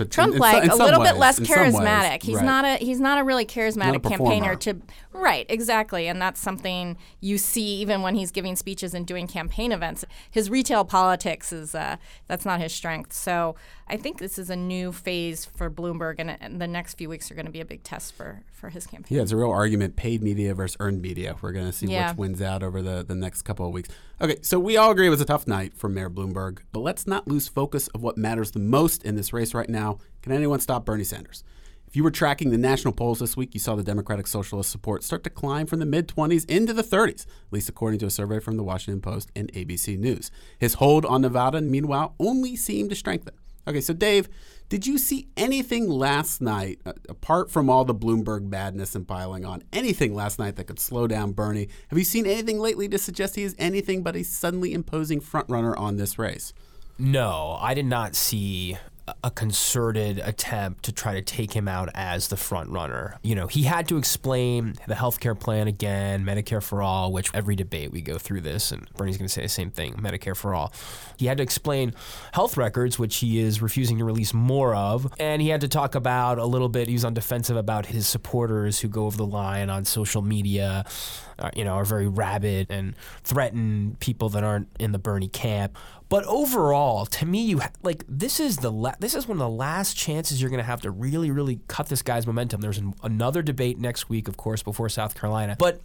Trump 0.04 0.38
like 0.38 0.70
a 0.70 0.74
little 0.74 1.02
bit 1.02 1.16
less 1.16 1.38
charismatic. 1.40 2.22
He's 2.22 2.40
not 2.42 2.64
a 2.64 2.76
he's 2.76 3.00
not 3.00 3.18
a 3.18 3.24
really 3.24 3.46
charismatic 3.46 4.02
performer. 4.02 4.34
campaigner 4.34 4.56
to 4.56 4.80
right, 5.12 5.46
exactly. 5.48 6.06
And 6.08 6.20
that's 6.20 6.40
something 6.40 6.96
you 7.20 7.38
see 7.38 7.76
even 7.80 8.02
when 8.02 8.14
he's 8.14 8.30
giving 8.30 8.56
speeches 8.56 8.94
and 8.94 9.06
doing 9.06 9.26
campaign 9.26 9.72
events. 9.72 10.04
His 10.30 10.50
retail 10.50 10.84
politics 10.84 11.52
is 11.52 11.74
uh, 11.74 11.96
that's 12.26 12.44
not 12.44 12.60
his 12.60 12.72
strength. 12.72 13.12
So 13.12 13.56
I 13.88 13.96
think 13.96 14.18
this 14.18 14.38
is 14.38 14.50
a 14.50 14.56
new 14.56 14.92
phase 14.92 15.46
for 15.46 15.70
Bloomberg, 15.70 16.16
and, 16.18 16.36
and 16.40 16.60
the 16.60 16.66
next 16.66 16.94
few 16.94 17.08
weeks 17.08 17.30
are 17.30 17.34
going 17.34 17.46
to 17.46 17.52
be 17.52 17.60
a 17.60 17.64
big 17.64 17.82
test 17.82 18.14
for, 18.14 18.42
for 18.52 18.68
his 18.68 18.86
campaign. 18.86 19.16
Yeah, 19.16 19.22
it's 19.22 19.32
a 19.32 19.36
real 19.36 19.50
argument 19.50 19.96
paid 19.96 20.22
media 20.22 20.54
versus 20.54 20.76
earned 20.78 21.00
media. 21.00 21.36
We're 21.40 21.52
going 21.52 21.66
to 21.66 21.72
see 21.72 21.86
Yeah. 21.86 22.10
which 22.10 22.18
wins 22.18 22.42
out 22.42 22.62
over 22.62 22.82
the, 22.82 23.02
the 23.02 23.14
next 23.14 23.42
couple 23.42 23.66
of 23.66 23.72
weeks. 23.72 23.88
Okay, 24.20 24.36
so 24.42 24.58
we 24.58 24.76
all 24.76 24.90
agree 24.90 25.06
it 25.06 25.10
was 25.10 25.22
a 25.22 25.24
tough 25.24 25.46
night 25.46 25.72
for 25.74 25.88
Mayor 25.88 26.10
Bloomberg, 26.10 26.58
but 26.72 26.80
let's 26.80 27.06
not 27.06 27.26
lose 27.26 27.48
focus 27.48 27.88
of 27.88 28.02
what 28.02 28.18
matters 28.18 28.50
the 28.50 28.58
most 28.58 29.04
in 29.04 29.16
this 29.16 29.32
race 29.32 29.54
right 29.54 29.70
now. 29.70 29.87
Can 30.22 30.32
anyone 30.32 30.60
stop 30.60 30.84
Bernie 30.84 31.04
Sanders? 31.04 31.44
If 31.88 31.96
you 31.96 32.04
were 32.04 32.10
tracking 32.10 32.50
the 32.50 32.58
national 32.58 32.92
polls 32.92 33.20
this 33.20 33.34
week, 33.34 33.54
you 33.54 33.60
saw 33.60 33.74
the 33.74 33.82
Democratic 33.82 34.26
Socialist 34.26 34.70
support 34.70 35.02
start 35.02 35.24
to 35.24 35.30
climb 35.30 35.66
from 35.66 35.78
the 35.78 35.86
mid 35.86 36.06
20s 36.06 36.44
into 36.44 36.74
the 36.74 36.82
30s, 36.82 37.22
at 37.22 37.52
least 37.52 37.70
according 37.70 37.98
to 38.00 38.06
a 38.06 38.10
survey 38.10 38.40
from 38.40 38.58
the 38.58 38.62
Washington 38.62 39.00
Post 39.00 39.30
and 39.34 39.50
ABC 39.54 39.98
News. 39.98 40.30
His 40.58 40.74
hold 40.74 41.06
on 41.06 41.22
Nevada, 41.22 41.62
meanwhile, 41.62 42.14
only 42.20 42.56
seemed 42.56 42.90
to 42.90 42.96
strengthen. 42.96 43.32
Okay, 43.66 43.80
so 43.80 43.94
Dave, 43.94 44.28
did 44.68 44.86
you 44.86 44.98
see 44.98 45.28
anything 45.36 45.88
last 45.88 46.42
night, 46.42 46.78
uh, 46.84 46.92
apart 47.08 47.50
from 47.50 47.70
all 47.70 47.86
the 47.86 47.94
Bloomberg 47.94 48.50
badness 48.50 48.94
and 48.94 49.08
piling 49.08 49.46
on, 49.46 49.62
anything 49.72 50.14
last 50.14 50.38
night 50.38 50.56
that 50.56 50.64
could 50.64 50.78
slow 50.78 51.06
down 51.06 51.32
Bernie? 51.32 51.68
Have 51.88 51.98
you 51.98 52.04
seen 52.04 52.26
anything 52.26 52.58
lately 52.58 52.86
to 52.88 52.98
suggest 52.98 53.36
he 53.36 53.44
is 53.44 53.54
anything 53.58 54.02
but 54.02 54.14
a 54.14 54.22
suddenly 54.24 54.74
imposing 54.74 55.20
frontrunner 55.22 55.78
on 55.78 55.96
this 55.96 56.18
race? 56.18 56.52
No, 56.98 57.58
I 57.60 57.72
did 57.72 57.86
not 57.86 58.14
see 58.14 58.76
a- 59.24 59.30
concerted 59.30 60.18
attempt 60.18 60.84
to 60.84 60.92
try 60.92 61.14
to 61.14 61.22
take 61.22 61.52
him 61.52 61.68
out 61.68 61.88
as 61.94 62.28
the 62.28 62.36
front 62.36 62.70
runner. 62.70 63.18
You 63.22 63.34
know, 63.34 63.46
he 63.46 63.62
had 63.62 63.88
to 63.88 63.96
explain 63.96 64.74
the 64.86 64.94
healthcare 64.94 65.38
plan 65.38 65.68
again, 65.68 66.24
Medicare 66.24 66.62
for 66.62 66.82
all, 66.82 67.12
which 67.12 67.30
every 67.34 67.56
debate 67.56 67.92
we 67.92 68.00
go 68.00 68.18
through 68.18 68.40
this, 68.40 68.72
and 68.72 68.88
Bernie's 68.96 69.16
going 69.16 69.28
to 69.28 69.32
say 69.32 69.42
the 69.42 69.48
same 69.48 69.70
thing 69.70 69.94
Medicare 69.94 70.36
for 70.36 70.54
all. 70.54 70.72
He 71.16 71.26
had 71.26 71.36
to 71.38 71.42
explain 71.42 71.94
health 72.32 72.56
records, 72.56 72.98
which 72.98 73.16
he 73.16 73.38
is 73.38 73.62
refusing 73.62 73.98
to 73.98 74.04
release 74.04 74.34
more 74.34 74.74
of. 74.74 75.12
And 75.18 75.40
he 75.42 75.48
had 75.48 75.60
to 75.62 75.68
talk 75.68 75.94
about 75.94 76.38
a 76.38 76.46
little 76.46 76.68
bit, 76.68 76.88
he 76.88 76.94
was 76.94 77.04
on 77.04 77.14
defensive 77.14 77.56
about 77.56 77.86
his 77.86 78.06
supporters 78.06 78.80
who 78.80 78.88
go 78.88 79.06
over 79.06 79.16
the 79.16 79.26
line 79.26 79.70
on 79.70 79.84
social 79.84 80.22
media, 80.22 80.84
you 81.54 81.64
know, 81.64 81.74
are 81.74 81.84
very 81.84 82.08
rabid 82.08 82.66
and 82.70 82.94
threaten 83.24 83.96
people 84.00 84.28
that 84.30 84.44
aren't 84.44 84.68
in 84.78 84.92
the 84.92 84.98
Bernie 84.98 85.28
camp. 85.28 85.76
But 86.08 86.24
overall, 86.24 87.06
to 87.06 87.26
me, 87.26 87.42
you 87.42 87.60
ha- 87.60 87.70
like 87.82 88.04
this 88.08 88.40
is 88.40 88.58
the 88.58 88.72
la- 88.72 88.94
this 88.98 89.14
is 89.14 89.28
one 89.28 89.36
of 89.36 89.40
the 89.40 89.48
last 89.48 89.96
chances 89.96 90.40
you're 90.40 90.50
going 90.50 90.58
to 90.58 90.64
have 90.64 90.80
to 90.82 90.90
really, 90.90 91.30
really 91.30 91.60
cut 91.68 91.88
this 91.88 92.02
guy's 92.02 92.26
momentum. 92.26 92.60
There's 92.60 92.78
an- 92.78 92.94
another 93.02 93.42
debate 93.42 93.78
next 93.78 94.08
week, 94.08 94.28
of 94.28 94.36
course, 94.36 94.62
before 94.62 94.88
South 94.88 95.14
Carolina, 95.14 95.56
but 95.58 95.80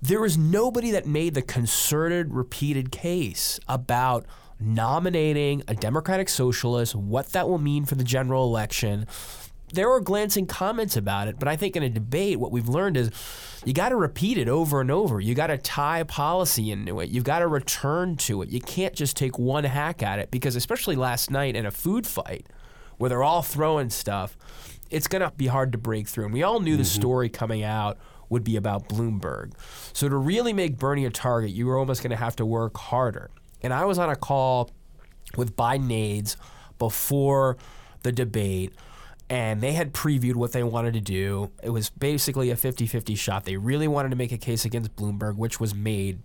there 0.00 0.20
was 0.20 0.36
nobody 0.36 0.90
that 0.90 1.06
made 1.06 1.34
the 1.34 1.42
concerted, 1.42 2.32
repeated 2.32 2.92
case 2.92 3.58
about 3.68 4.26
nominating 4.60 5.62
a 5.68 5.74
Democratic 5.74 6.28
socialist, 6.28 6.94
what 6.94 7.32
that 7.32 7.48
will 7.48 7.58
mean 7.58 7.84
for 7.84 7.94
the 7.94 8.04
general 8.04 8.44
election. 8.44 9.06
There 9.72 9.88
were 9.88 10.00
glancing 10.00 10.46
comments 10.46 10.96
about 10.96 11.26
it, 11.26 11.38
but 11.38 11.48
I 11.48 11.56
think 11.56 11.74
in 11.74 11.82
a 11.82 11.88
debate, 11.88 12.38
what 12.38 12.52
we've 12.52 12.68
learned 12.68 12.96
is 12.96 13.10
you 13.64 13.72
got 13.72 13.88
to 13.88 13.96
repeat 13.96 14.38
it 14.38 14.48
over 14.48 14.80
and 14.80 14.90
over. 14.90 15.20
You 15.20 15.34
got 15.34 15.48
to 15.48 15.58
tie 15.58 16.02
policy 16.04 16.70
into 16.70 17.00
it. 17.00 17.08
You've 17.10 17.24
got 17.24 17.40
to 17.40 17.48
return 17.48 18.16
to 18.18 18.42
it. 18.42 18.50
You 18.50 18.60
can't 18.60 18.94
just 18.94 19.16
take 19.16 19.38
one 19.38 19.64
hack 19.64 20.02
at 20.02 20.18
it 20.18 20.30
because, 20.30 20.54
especially 20.54 20.96
last 20.96 21.30
night 21.30 21.56
in 21.56 21.66
a 21.66 21.70
food 21.70 22.06
fight 22.06 22.46
where 22.98 23.08
they're 23.08 23.22
all 23.22 23.42
throwing 23.42 23.90
stuff, 23.90 24.36
it's 24.90 25.08
going 25.08 25.22
to 25.22 25.32
be 25.36 25.46
hard 25.46 25.72
to 25.72 25.78
break 25.78 26.06
through. 26.06 26.24
And 26.24 26.32
we 26.32 26.42
all 26.42 26.60
knew 26.60 26.76
the 26.76 26.82
mm-hmm. 26.82 27.00
story 27.00 27.28
coming 27.28 27.62
out 27.64 27.98
would 28.28 28.44
be 28.44 28.56
about 28.56 28.88
Bloomberg. 28.88 29.52
So 29.92 30.08
to 30.08 30.16
really 30.16 30.52
make 30.52 30.76
Bernie 30.76 31.04
a 31.04 31.10
target, 31.10 31.50
you 31.50 31.66
were 31.66 31.78
almost 31.78 32.02
going 32.02 32.10
to 32.10 32.16
have 32.16 32.36
to 32.36 32.46
work 32.46 32.76
harder. 32.76 33.30
And 33.62 33.72
I 33.72 33.84
was 33.86 33.98
on 33.98 34.10
a 34.10 34.16
call 34.16 34.70
with 35.36 35.56
Biden 35.56 35.92
aides 35.92 36.36
before 36.78 37.56
the 38.02 38.12
debate, 38.12 38.72
and 39.30 39.60
they 39.60 39.72
had 39.72 39.92
previewed 39.92 40.34
what 40.34 40.52
they 40.52 40.62
wanted 40.62 40.94
to 40.94 41.00
do. 41.00 41.50
It 41.62 41.70
was 41.70 41.90
basically 41.90 42.50
a 42.50 42.56
50 42.56 42.86
50 42.86 43.14
shot. 43.14 43.44
They 43.44 43.56
really 43.56 43.88
wanted 43.88 44.10
to 44.10 44.16
make 44.16 44.32
a 44.32 44.38
case 44.38 44.64
against 44.64 44.94
Bloomberg, 44.96 45.36
which 45.36 45.58
was 45.60 45.74
made 45.74 46.20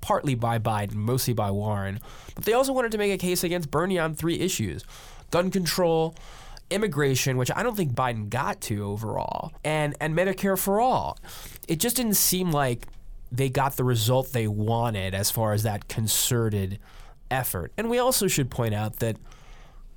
partly 0.00 0.34
by 0.34 0.58
Biden, 0.58 0.94
mostly 0.94 1.32
by 1.32 1.50
Warren. 1.50 1.98
But 2.34 2.44
they 2.44 2.52
also 2.52 2.72
wanted 2.72 2.92
to 2.92 2.98
make 2.98 3.12
a 3.12 3.18
case 3.18 3.42
against 3.42 3.70
Bernie 3.70 3.98
on 3.98 4.14
three 4.14 4.38
issues 4.40 4.84
gun 5.30 5.50
control, 5.50 6.14
immigration, 6.70 7.36
which 7.36 7.50
I 7.54 7.62
don't 7.62 7.76
think 7.76 7.92
Biden 7.92 8.28
got 8.28 8.60
to 8.62 8.84
overall, 8.84 9.52
and, 9.64 9.96
and 10.00 10.14
Medicare 10.14 10.58
for 10.58 10.80
all. 10.80 11.18
It 11.66 11.80
just 11.80 11.96
didn't 11.96 12.14
seem 12.14 12.52
like 12.52 12.86
they 13.32 13.48
got 13.48 13.76
the 13.76 13.84
result 13.84 14.32
they 14.32 14.46
wanted 14.46 15.14
as 15.14 15.30
far 15.30 15.54
as 15.54 15.62
that 15.64 15.88
concerted 15.88 16.78
effort. 17.30 17.72
And 17.76 17.90
we 17.90 17.98
also 17.98 18.28
should 18.28 18.50
point 18.50 18.74
out 18.74 18.98
that 19.00 19.16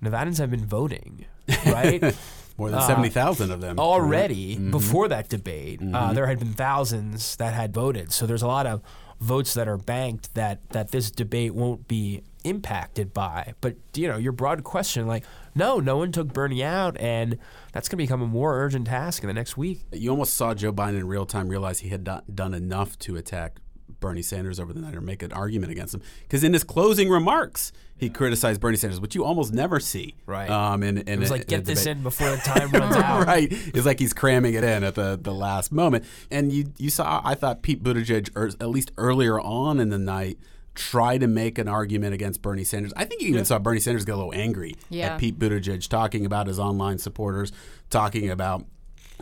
Nevadans 0.01 0.37
have 0.37 0.49
been 0.49 0.65
voting, 0.65 1.25
right? 1.65 2.01
More 2.57 2.71
than 2.71 2.79
uh, 2.79 2.87
70,000 2.87 3.51
of 3.51 3.61
them. 3.61 3.79
already 3.79 4.55
mm-hmm. 4.55 4.71
before 4.71 5.07
that 5.09 5.29
debate, 5.29 5.79
uh, 5.79 5.85
mm-hmm. 5.85 6.15
there 6.15 6.25
had 6.25 6.39
been 6.39 6.53
thousands 6.53 7.35
that 7.35 7.53
had 7.53 7.71
voted. 7.71 8.11
So 8.11 8.25
there's 8.25 8.41
a 8.41 8.47
lot 8.47 8.65
of 8.65 8.81
votes 9.19 9.53
that 9.53 9.67
are 9.67 9.77
banked 9.77 10.33
that 10.35 10.67
that 10.69 10.91
this 10.91 11.09
debate 11.11 11.53
won't 11.53 11.87
be 11.87 12.23
impacted 12.43 13.13
by. 13.13 13.53
But 13.61 13.75
you 13.95 14.07
know, 14.07 14.17
your 14.17 14.31
broad 14.31 14.63
question, 14.63 15.07
like, 15.07 15.23
no, 15.55 15.79
no 15.79 15.97
one 15.97 16.11
took 16.11 16.33
Bernie 16.33 16.63
out, 16.63 16.97
and 16.99 17.37
that's 17.73 17.89
going 17.89 17.97
to 17.97 18.03
become 18.03 18.21
a 18.21 18.27
more 18.27 18.59
urgent 18.59 18.87
task 18.87 19.23
in 19.23 19.27
the 19.27 19.33
next 19.33 19.57
week. 19.57 19.81
You 19.91 20.11
almost 20.11 20.33
saw 20.33 20.53
Joe 20.53 20.73
Biden 20.73 20.97
in 20.97 21.07
real 21.07 21.25
time 21.25 21.49
realize 21.49 21.79
he 21.79 21.89
had 21.89 22.05
not 22.05 22.35
done 22.35 22.53
enough 22.53 22.97
to 22.99 23.15
attack 23.15 23.57
Bernie 23.99 24.21
Sanders 24.21 24.59
over 24.59 24.73
the 24.73 24.79
night 24.79 24.95
or 24.95 25.01
make 25.01 25.23
an 25.23 25.31
argument 25.31 25.71
against 25.71 25.93
him. 25.95 26.01
Because 26.23 26.43
in 26.43 26.53
his 26.53 26.63
closing 26.63 27.09
remarks, 27.09 27.71
he 27.97 28.09
criticized 28.09 28.61
Bernie 28.61 28.77
Sanders, 28.77 28.99
which 29.01 29.15
you 29.15 29.25
almost 29.25 29.53
never 29.53 29.79
see. 29.79 30.15
Right. 30.25 30.49
Um, 30.49 30.83
in, 30.83 30.97
in 30.99 31.07
It 31.07 31.19
was 31.19 31.29
a- 31.29 31.33
like, 31.33 31.41
in 31.43 31.47
get 31.47 31.65
this 31.65 31.83
debate. 31.83 31.97
in 31.97 32.03
before 32.03 32.29
the 32.29 32.37
time 32.37 32.69
runs 32.71 32.95
out. 32.97 33.25
right. 33.25 33.47
It's 33.51 33.85
like 33.85 33.99
he's 33.99 34.13
cramming 34.13 34.53
it 34.53 34.63
in 34.63 34.83
at 34.83 34.95
the, 34.95 35.17
the 35.21 35.33
last 35.33 35.71
moment. 35.71 36.05
And 36.29 36.51
you 36.51 36.71
you 36.77 36.89
saw, 36.89 37.21
I 37.23 37.33
thought 37.35 37.61
Pete 37.63 37.81
Buttigieg, 37.83 38.29
or 38.35 38.47
at 38.47 38.69
least 38.69 38.91
earlier 38.97 39.39
on 39.39 39.79
in 39.79 39.89
the 39.89 39.97
night, 39.97 40.37
try 40.75 41.17
to 41.17 41.25
make 41.25 41.57
an 41.57 41.67
argument 41.67 42.13
against 42.13 42.43
Bernie 42.43 42.63
Sanders. 42.63 42.93
I 42.95 43.03
think 43.05 43.23
you 43.23 43.29
even 43.29 43.45
saw 43.45 43.57
Bernie 43.57 43.79
Sanders 43.79 44.05
get 44.05 44.13
a 44.13 44.17
little 44.17 44.33
angry 44.35 44.75
Yeah. 44.91 45.13
at 45.15 45.19
Pete 45.19 45.39
Buttigieg 45.39 45.87
talking 45.89 46.23
about 46.23 46.45
his 46.45 46.59
online 46.59 46.99
supporters, 46.99 47.51
talking 47.89 48.29
about 48.29 48.63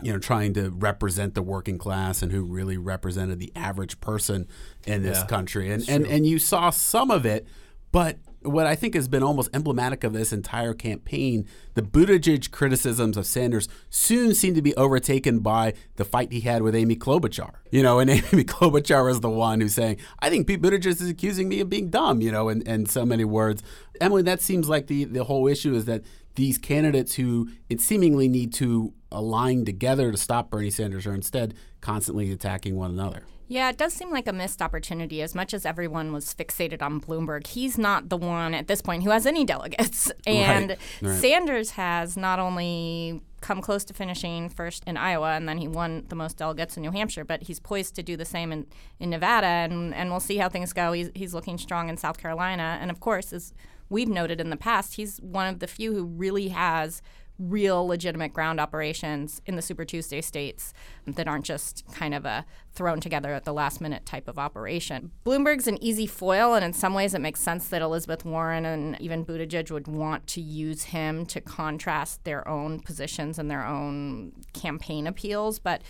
you 0.02 0.12
know 0.12 0.18
trying 0.18 0.52
to 0.54 0.70
represent 0.70 1.34
the 1.34 1.42
working 1.42 1.78
class 1.78 2.22
and 2.22 2.32
who 2.32 2.42
really 2.42 2.76
represented 2.76 3.38
the 3.38 3.52
average 3.56 4.00
person 4.00 4.46
in 4.86 5.02
this 5.02 5.18
Yeah, 5.18 5.26
country. 5.26 5.70
And 5.70 5.88
and 5.88 6.06
and 6.06 6.26
you 6.26 6.38
saw 6.38 6.70
some 6.70 7.10
of 7.10 7.24
it, 7.26 7.46
but 7.92 8.18
what 8.42 8.66
I 8.66 8.76
think 8.76 8.94
has 8.94 9.08
been 9.08 9.24
almost 9.24 9.50
emblematic 9.52 10.04
of 10.04 10.12
this 10.12 10.32
entire 10.32 10.72
campaign, 10.72 11.48
the 11.74 11.82
Buttigieg 11.82 12.52
criticisms 12.52 13.16
of 13.16 13.26
Sanders 13.26 13.68
soon 13.90 14.34
seemed 14.34 14.54
to 14.54 14.62
be 14.62 14.74
overtaken 14.76 15.40
by 15.40 15.74
the 15.96 16.04
fight 16.04 16.30
he 16.30 16.42
had 16.42 16.62
with 16.62 16.74
Amy 16.74 16.94
Klobuchar. 16.94 17.54
You 17.72 17.82
know, 17.82 17.98
and 17.98 18.08
Amy 18.10 18.44
Klobuchar 18.44 19.04
was 19.04 19.20
the 19.20 19.30
one 19.30 19.60
who's 19.60 19.74
saying, 19.74 19.96
I 20.20 20.30
think 20.30 20.46
Pete 20.46 20.62
Buttigieg 20.62 20.86
is 20.86 21.10
accusing 21.10 21.48
me 21.48 21.60
of 21.60 21.68
being 21.68 21.90
dumb, 21.90 22.20
you 22.20 22.30
know, 22.30 22.48
in, 22.48 22.62
in 22.62 22.86
so 22.86 23.04
many 23.04 23.24
words. 23.24 23.64
Emily, 24.00 24.22
that 24.22 24.40
seems 24.40 24.68
like 24.68 24.86
the, 24.86 25.04
the 25.04 25.24
whole 25.24 25.48
issue 25.48 25.74
is 25.74 25.86
that 25.86 26.02
these 26.36 26.58
candidates 26.58 27.14
who 27.14 27.48
it 27.68 27.80
seemingly 27.80 28.28
need 28.28 28.52
to 28.54 28.92
align 29.10 29.64
together 29.64 30.12
to 30.12 30.18
stop 30.18 30.50
Bernie 30.50 30.70
Sanders 30.70 31.06
are 31.06 31.14
instead 31.14 31.54
constantly 31.80 32.30
attacking 32.30 32.76
one 32.76 32.90
another. 32.90 33.24
Yeah, 33.48 33.70
it 33.70 33.78
does 33.78 33.92
seem 33.92 34.10
like 34.10 34.26
a 34.26 34.32
missed 34.32 34.60
opportunity. 34.60 35.22
As 35.22 35.34
much 35.34 35.54
as 35.54 35.64
everyone 35.64 36.12
was 36.12 36.34
fixated 36.34 36.82
on 36.82 37.00
Bloomberg, 37.00 37.46
he's 37.46 37.78
not 37.78 38.08
the 38.08 38.16
one 38.16 38.54
at 38.54 38.66
this 38.66 38.82
point 38.82 39.04
who 39.04 39.10
has 39.10 39.24
any 39.26 39.44
delegates. 39.44 40.10
And 40.26 40.76
right. 41.00 41.20
Sanders 41.20 41.72
has 41.72 42.16
not 42.16 42.40
only 42.40 43.22
come 43.40 43.60
close 43.60 43.84
to 43.84 43.94
finishing 43.94 44.48
first 44.48 44.82
in 44.86 44.96
Iowa, 44.96 45.34
and 45.34 45.48
then 45.48 45.58
he 45.58 45.68
won 45.68 46.04
the 46.08 46.16
most 46.16 46.36
delegates 46.36 46.76
in 46.76 46.82
New 46.82 46.90
Hampshire, 46.90 47.24
but 47.24 47.44
he's 47.44 47.60
poised 47.60 47.94
to 47.94 48.02
do 48.02 48.16
the 48.16 48.24
same 48.24 48.50
in, 48.50 48.66
in 48.98 49.10
Nevada, 49.10 49.46
and, 49.46 49.94
and 49.94 50.10
we'll 50.10 50.18
see 50.18 50.38
how 50.38 50.48
things 50.48 50.72
go. 50.72 50.92
He's, 50.92 51.10
he's 51.14 51.32
looking 51.32 51.58
strong 51.58 51.88
in 51.88 51.96
South 51.96 52.18
Carolina. 52.18 52.78
And 52.80 52.90
of 52.90 52.98
course, 52.98 53.32
as 53.32 53.54
we've 53.88 54.08
noted 54.08 54.40
in 54.40 54.50
the 54.50 54.56
past, 54.56 54.94
he's 54.94 55.18
one 55.18 55.46
of 55.46 55.60
the 55.60 55.66
few 55.66 55.92
who 55.92 56.04
really 56.04 56.48
has 56.48 57.02
real 57.38 57.86
legitimate 57.86 58.32
ground 58.32 58.58
operations 58.58 59.42
in 59.44 59.56
the 59.56 59.62
Super 59.62 59.84
Tuesday 59.84 60.22
states 60.22 60.72
that 61.06 61.28
aren't 61.28 61.44
just 61.44 61.84
kind 61.92 62.14
of 62.14 62.24
a 62.24 62.46
thrown 62.72 62.98
together 63.00 63.34
at 63.34 63.44
the 63.44 63.52
last 63.52 63.80
minute 63.80 64.06
type 64.06 64.26
of 64.26 64.38
operation. 64.38 65.10
Bloomberg's 65.24 65.66
an 65.66 65.82
easy 65.82 66.06
foil, 66.06 66.54
and 66.54 66.64
in 66.64 66.72
some 66.72 66.94
ways 66.94 67.12
it 67.14 67.20
makes 67.20 67.40
sense 67.40 67.68
that 67.68 67.82
Elizabeth 67.82 68.24
Warren 68.24 68.64
and 68.64 68.98
even 69.00 69.24
Buttigieg 69.24 69.70
would 69.70 69.86
want 69.86 70.26
to 70.28 70.40
use 70.40 70.84
him 70.84 71.26
to 71.26 71.40
contrast 71.40 72.24
their 72.24 72.46
own 72.48 72.80
positions 72.80 73.38
and 73.38 73.50
their 73.50 73.66
own 73.66 74.32
campaign 74.54 75.06
appeals. 75.06 75.58
But 75.58 75.82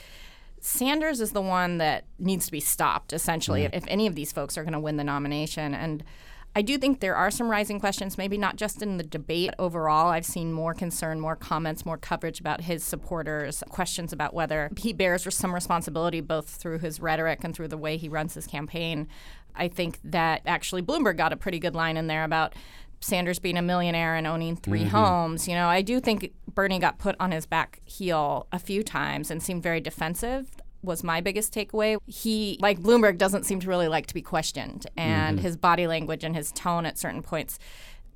Sanders 0.60 1.20
is 1.20 1.30
the 1.30 1.42
one 1.42 1.78
that 1.78 2.06
needs 2.18 2.46
to 2.46 2.52
be 2.52 2.60
stopped, 2.60 3.12
essentially, 3.12 3.64
if 3.72 3.84
any 3.86 4.06
of 4.06 4.16
these 4.16 4.32
folks 4.32 4.58
are 4.58 4.64
going 4.64 4.72
to 4.72 4.80
win 4.80 4.96
the 4.96 5.04
nomination. 5.04 5.74
And 5.74 6.02
I 6.56 6.62
do 6.62 6.78
think 6.78 7.00
there 7.00 7.14
are 7.14 7.30
some 7.30 7.50
rising 7.50 7.78
questions, 7.78 8.16
maybe 8.16 8.38
not 8.38 8.56
just 8.56 8.80
in 8.80 8.96
the 8.96 9.04
debate 9.04 9.50
overall. 9.58 10.08
I've 10.08 10.24
seen 10.24 10.54
more 10.54 10.72
concern, 10.72 11.20
more 11.20 11.36
comments, 11.36 11.84
more 11.84 11.98
coverage 11.98 12.40
about 12.40 12.62
his 12.62 12.82
supporters, 12.82 13.62
questions 13.68 14.10
about 14.10 14.32
whether 14.32 14.70
he 14.78 14.94
bears 14.94 15.26
some 15.34 15.54
responsibility 15.54 16.22
both 16.22 16.48
through 16.48 16.78
his 16.78 16.98
rhetoric 16.98 17.44
and 17.44 17.54
through 17.54 17.68
the 17.68 17.76
way 17.76 17.98
he 17.98 18.08
runs 18.08 18.32
his 18.32 18.46
campaign. 18.46 19.06
I 19.54 19.68
think 19.68 19.98
that 20.02 20.40
actually 20.46 20.80
Bloomberg 20.80 21.18
got 21.18 21.34
a 21.34 21.36
pretty 21.36 21.58
good 21.58 21.74
line 21.74 21.98
in 21.98 22.06
there 22.06 22.24
about 22.24 22.54
Sanders 23.00 23.38
being 23.38 23.58
a 23.58 23.62
millionaire 23.62 24.14
and 24.14 24.26
owning 24.26 24.56
3 24.56 24.80
Mm-hmm. 24.80 24.88
homes. 24.88 25.46
You 25.46 25.54
know, 25.56 25.68
I 25.68 25.82
do 25.82 26.00
think 26.00 26.32
Bernie 26.54 26.78
got 26.78 26.98
put 26.98 27.16
on 27.20 27.32
his 27.32 27.44
back 27.44 27.80
heel 27.84 28.46
a 28.50 28.58
few 28.58 28.82
times 28.82 29.30
and 29.30 29.42
seemed 29.42 29.62
very 29.62 29.82
defensive. 29.82 30.50
Was 30.82 31.02
my 31.02 31.20
biggest 31.20 31.52
takeaway. 31.52 31.98
He, 32.06 32.58
like 32.60 32.80
Bloomberg, 32.80 33.18
doesn't 33.18 33.44
seem 33.44 33.60
to 33.60 33.68
really 33.68 33.88
like 33.88 34.06
to 34.06 34.14
be 34.14 34.22
questioned, 34.22 34.86
and 34.96 35.40
his 35.40 35.56
body 35.56 35.86
language 35.86 36.22
and 36.22 36.36
his 36.36 36.52
tone 36.52 36.86
at 36.86 36.98
certain 36.98 37.22
points 37.22 37.58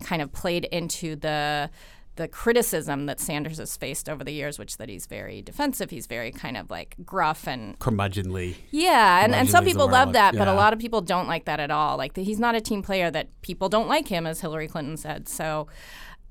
kind 0.02 0.22
of 0.22 0.32
played 0.32 0.64
into 0.66 1.16
the 1.16 1.70
the 2.16 2.28
criticism 2.28 3.06
that 3.06 3.18
Sanders 3.18 3.58
has 3.58 3.76
faced 3.76 4.08
over 4.08 4.22
the 4.22 4.32
years, 4.32 4.58
which 4.58 4.76
that 4.76 4.88
he's 4.90 5.06
very 5.06 5.40
defensive. 5.40 5.90
He's 5.90 6.06
very 6.06 6.30
kind 6.30 6.56
of 6.56 6.70
like 6.70 6.94
gruff 7.04 7.46
and 7.46 7.78
Curmudgeonly. 7.78 8.56
yeah, 8.70 9.24
and, 9.24 9.34
and 9.34 9.48
some 9.48 9.64
the 9.64 9.70
people 9.70 9.88
love 9.88 10.12
that, 10.12 10.36
but 10.36 10.46
a 10.46 10.52
lot 10.52 10.72
of 10.72 10.78
people 10.78 11.00
don't 11.00 11.28
like 11.28 11.46
that 11.46 11.60
at 11.60 11.70
all. 11.70 11.96
Like 11.96 12.16
he's 12.16 12.38
not 12.38 12.54
a 12.54 12.60
team 12.60 12.82
player 12.82 13.10
that 13.10 13.28
people 13.40 13.68
don't 13.68 13.88
like 13.88 14.08
him, 14.08 14.26
as 14.26 14.40
Hillary 14.40 14.68
Clinton 14.68 14.96
said. 14.96 15.28
So 15.28 15.68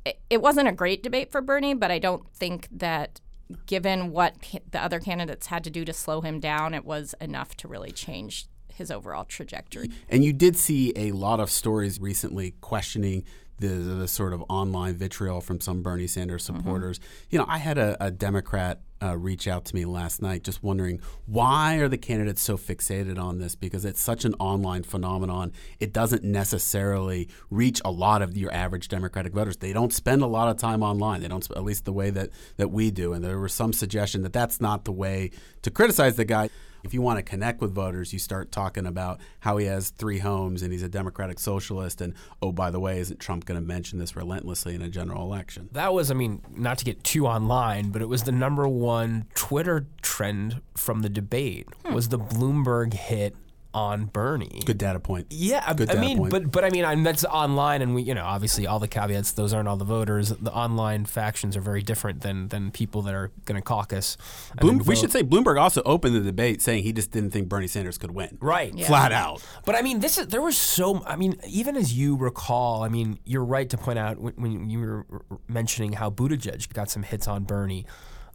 it, 0.06 0.20
it 0.30 0.42
wasn't 0.42 0.68
a 0.68 0.72
great 0.72 1.02
debate 1.02 1.32
for 1.32 1.42
Bernie, 1.42 1.74
but 1.74 1.92
I 1.92 1.98
don't 1.98 2.28
think 2.34 2.68
that 2.72 3.20
given 3.66 4.12
what 4.12 4.36
the 4.72 4.82
other 4.82 5.00
candidates 5.00 5.48
had 5.48 5.64
to 5.64 5.70
do 5.70 5.86
to 5.86 5.94
slow 5.94 6.22
him 6.22 6.40
down, 6.40 6.74
it 6.74 6.86
was 6.86 7.16
enough 7.20 7.56
to 7.58 7.68
really 7.68 7.92
change 7.92 8.48
his 8.74 8.92
overall 8.92 9.26
trajectory. 9.26 9.90
And 10.08 10.24
you 10.24 10.34
did 10.34 10.56
see 10.56 10.94
a 10.96 11.12
lot 11.12 11.40
of 11.40 11.50
stories 11.50 12.00
recently 12.00 12.56
questioning 12.62 13.26
the, 13.60 13.68
the 13.68 14.08
sort 14.08 14.34
of 14.34 14.44
online 14.50 14.96
vitriol 14.96 15.42
from 15.42 15.60
some 15.60 15.82
Bernie 15.82 16.08
Sanders 16.08 16.44
supporters. 16.44 17.00
You 17.30 17.40
know, 17.40 17.46
I 17.48 17.58
had 17.58 17.78
a, 17.78 17.98
a 18.04 18.12
Democrat 18.12 18.82
uh, 19.02 19.18
reach 19.18 19.48
out 19.48 19.66
to 19.66 19.76
me 19.76 19.86
last 19.86 20.22
night 20.22 20.44
just 20.44 20.62
wondering 20.62 21.00
why 21.26 21.76
are 21.76 21.88
the 21.88 21.98
candidates 21.98 22.42
so 22.42 22.58
fixated 22.58 23.18
on 23.18 23.38
this 23.38 23.56
because 23.56 23.86
it's 23.86 24.02
such 24.02 24.26
an 24.26 24.34
online 24.40 24.84
phenomenon. 24.84 25.54
It 25.80 25.94
doesn't 25.94 26.24
necessarily 26.24 27.30
reach 27.50 27.82
a 27.86 27.92
lot 27.92 28.22
of 28.22 28.36
your 28.38 28.54
average 28.54 28.88
Democratic 28.88 29.34
voters. 29.34 29.58
They 29.58 29.74
don't 29.74 29.94
spend 29.94 30.22
a 30.22 30.28
lot 30.28 30.50
of 30.50 30.58
time 30.58 30.84
online. 30.84 31.22
They 31.22 31.28
don't, 31.28 31.44
sp- 31.48 31.56
at 31.56 31.64
least 31.64 31.86
the 31.86 31.94
way 31.94 32.10
that, 32.10 32.30
that 32.58 32.70
we 32.70 32.92
do. 32.92 33.14
And 33.14 33.24
there 33.24 33.40
was 33.40 33.54
some 33.54 33.74
suggestion 33.74 34.22
that 34.24 34.34
that's 34.34 34.60
not 34.60 34.86
the 34.86 34.92
way 34.92 35.32
to 35.62 35.72
criticize 35.72 36.16
the 36.16 36.26
guy. 36.26 36.50
If 36.84 36.94
you 36.94 37.02
want 37.02 37.18
to 37.18 37.24
connect 37.24 37.62
with 37.62 37.74
voters, 37.74 38.14
you 38.14 38.20
start 38.20 38.52
talking 38.52 38.86
about 38.86 39.20
how 39.42 39.58
he 39.58 39.66
has 39.66 39.90
three 39.90 40.20
homes 40.20 40.62
and 40.62 40.72
he's 40.72 40.84
a 40.84 40.90
democratic 40.90 41.40
socialist. 41.40 42.02
And 42.02 42.14
oh, 42.42 42.52
by 42.52 42.72
the 42.72 42.80
way, 42.80 43.00
isn't 43.00 43.20
Trump 43.20 43.46
going 43.46 43.60
to 43.60 43.66
mention 43.66 44.00
this 44.00 44.16
relentlessly 44.16 44.76
in 44.76 44.82
a 44.82 44.90
general 44.90 45.24
election? 45.24 45.70
That 45.72 45.94
was, 45.94 46.12
I 46.12 46.14
mean, 46.14 46.42
not 46.56 46.78
to 46.80 46.86
get 46.86 47.04
too 47.04 47.28
online, 47.28 47.92
but 47.92 48.02
it 48.02 48.10
was 48.10 48.24
the 48.24 48.32
number 48.32 48.68
one 48.68 49.26
Twitter 49.34 49.88
trend 50.02 50.62
from 50.76 51.02
the 51.02 51.10
debate 51.10 51.68
hmm. 51.86 51.94
was 51.94 52.10
the 52.10 52.20
Bloomberg 52.20 52.94
hit 52.94 53.36
on 53.74 54.06
Bernie. 54.06 54.62
Good 54.66 54.78
data 54.78 55.00
point. 55.00 55.28
Yeah, 55.30 55.64
I, 55.66 55.74
Good 55.74 55.92
I 55.92 56.00
mean, 56.00 56.18
point. 56.18 56.32
but 56.32 56.52
but 56.52 56.64
I 56.64 56.70
mean, 56.70 56.86
I 56.86 56.96
that's 57.04 57.24
online, 57.26 57.82
and 57.82 57.94
we, 57.94 58.02
you 58.02 58.16
know, 58.16 58.26
obviously 58.26 58.66
all 58.66 58.80
the 58.80 58.88
caveats. 58.88 59.34
Those 59.34 59.54
aren't 59.54 59.68
all 59.68 59.78
the 59.78 59.86
voters. 59.86 60.30
The 60.30 60.52
online 60.52 61.06
factions 61.06 61.56
are 61.56 61.62
very 61.62 61.82
different 61.82 62.22
than 62.22 62.48
than 62.48 62.72
people 62.72 63.02
that 63.04 63.14
are 63.14 63.32
going 63.46 63.56
to 63.56 63.62
caucus. 63.62 64.18
Bloom, 64.60 64.80
we 64.80 64.96
should 64.96 65.12
say 65.12 65.24
Bloomberg 65.24 65.60
also 65.60 65.82
opened 65.86 66.16
the 66.16 66.22
debate 66.22 66.62
saying 66.62 66.84
he 66.84 66.92
just 66.94 67.12
didn't 67.12 67.32
think 67.32 67.48
Bernie 67.48 67.68
Sanders 67.68 67.98
could 67.98 68.12
win. 68.12 68.38
right. 68.42 68.78
Flat 68.86 69.12
out. 69.12 69.44
But 69.66 69.76
I 69.76 69.82
mean, 69.82 70.00
this 70.00 70.18
is 70.18 70.28
there 70.28 70.42
was 70.42 70.58
so. 70.58 71.04
I 71.06 71.16
mean, 71.16 71.40
even 71.48 71.76
as 71.76 71.94
you 71.94 72.16
recall, 72.16 72.84
I 72.84 72.90
mean, 72.90 73.20
you're 73.26 73.46
right 73.46 73.70
to 73.70 73.78
point 73.78 74.00
out 74.00 74.20
when, 74.20 74.34
when 74.36 74.70
you 74.70 74.80
were 74.80 75.06
mentioning 75.48 75.94
how 75.94 76.10
Buttigieg 76.10 76.74
got 76.74 76.90
some 76.90 77.04
hits 77.04 77.28
on 77.28 77.44
Bernie. 77.44 77.86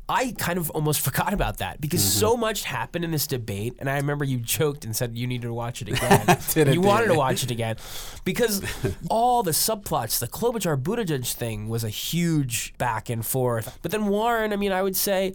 I 0.08 0.34
kind 0.38 0.58
of 0.58 0.70
almost 0.70 1.00
forgot 1.08 1.32
about 1.32 1.58
that 1.58 1.80
because 1.80 2.00
Mm-hmm. 2.02 2.20
so 2.20 2.36
much 2.36 2.64
happened 2.64 3.04
in 3.04 3.10
this 3.10 3.26
debate, 3.26 3.74
and 3.78 3.88
I 3.88 3.96
remember 3.96 4.24
you 4.24 4.38
joked 4.38 4.84
and 4.84 4.94
said 4.94 5.16
you 5.16 5.26
needed 5.26 5.46
to 5.46 5.54
watch 5.54 5.80
it 5.82 5.88
again. 5.88 6.38
You 6.74 6.80
wanted 6.80 7.06
to 7.06 7.14
watch 7.14 7.42
it 7.42 7.50
again 7.50 7.76
because 8.24 8.62
all 9.10 9.42
the 9.42 9.50
subplots, 9.52 10.18
the 10.18 10.28
Klobuchar 10.28 10.80
Buttigieg 10.80 11.32
thing 11.32 11.68
was 11.68 11.84
a 11.84 11.88
huge 11.88 12.76
back 12.78 13.08
and 13.10 13.24
forth. 13.24 13.78
But 13.82 13.90
then 13.92 14.06
Warren, 14.08 14.52
I 14.52 14.56
mean, 14.56 14.72
I 14.72 14.82
would 14.82 14.96
say 14.96 15.34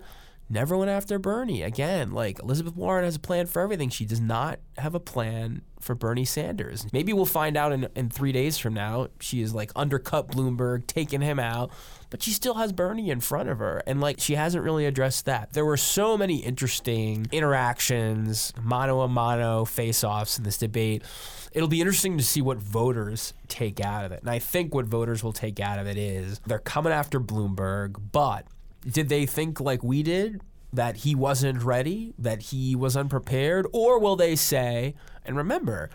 never 0.49 0.75
went 0.77 0.89
after 0.89 1.19
Bernie 1.19 1.61
again. 1.61 2.11
Like 2.11 2.39
Elizabeth 2.39 2.75
Warren 2.75 3.05
has 3.05 3.15
a 3.15 3.19
plan 3.19 3.45
for 3.47 3.61
everything. 3.61 3.89
She 3.89 4.05
does 4.05 4.19
not 4.21 4.59
have 4.77 4.95
a 4.95 4.99
plan 4.99 5.61
for 5.79 5.93
Bernie 5.95 6.25
Sanders. 6.25 6.87
Maybe 6.91 7.13
we'll 7.13 7.25
find 7.25 7.55
out 7.55 7.71
in, 7.71 7.87
in 7.95 8.09
three 8.09 8.31
days 8.31 8.57
from 8.57 8.73
now. 8.73 9.07
She 9.19 9.41
is 9.41 9.53
like 9.53 9.71
undercut 9.75 10.29
Bloomberg, 10.29 10.87
taking 10.87 11.21
him 11.21 11.39
out, 11.39 11.71
but 12.09 12.23
she 12.23 12.31
still 12.31 12.55
has 12.55 12.71
Bernie 12.71 13.09
in 13.09 13.19
front 13.19 13.49
of 13.49 13.59
her. 13.59 13.83
And 13.85 14.01
like 14.01 14.19
she 14.19 14.35
hasn't 14.35 14.63
really 14.63 14.85
addressed 14.85 15.25
that. 15.25 15.53
There 15.53 15.65
were 15.65 15.77
so 15.77 16.17
many 16.17 16.37
interesting 16.37 17.27
interactions, 17.31 18.53
mano 18.61 19.01
a 19.01 19.07
mano 19.07 19.65
face 19.65 20.03
offs 20.03 20.37
in 20.37 20.43
this 20.43 20.57
debate. 20.57 21.03
It'll 21.51 21.67
be 21.67 21.81
interesting 21.81 22.17
to 22.17 22.23
see 22.23 22.41
what 22.41 22.57
voters 22.57 23.33
take 23.47 23.79
out 23.79 24.05
of 24.05 24.11
it. 24.11 24.21
And 24.21 24.29
I 24.29 24.39
think 24.39 24.73
what 24.73 24.85
voters 24.85 25.23
will 25.23 25.33
take 25.33 25.59
out 25.59 25.79
of 25.79 25.87
it 25.87 25.97
is 25.97 26.39
they're 26.45 26.59
coming 26.59 26.93
after 26.93 27.19
Bloomberg, 27.19 27.95
but 28.11 28.45
did 28.87 29.09
they 29.09 29.25
think 29.25 29.59
like 29.59 29.83
we 29.83 30.03
did 30.03 30.41
that 30.71 30.97
he 30.97 31.15
wasn't 31.15 31.63
ready, 31.63 32.13
that 32.19 32.43
he 32.43 32.75
was 32.75 32.95
unprepared, 32.95 33.65
or 33.73 33.99
will 33.99 34.15
they 34.15 34.35
say, 34.35 34.93
and 35.25 35.35
remember, 35.35 35.89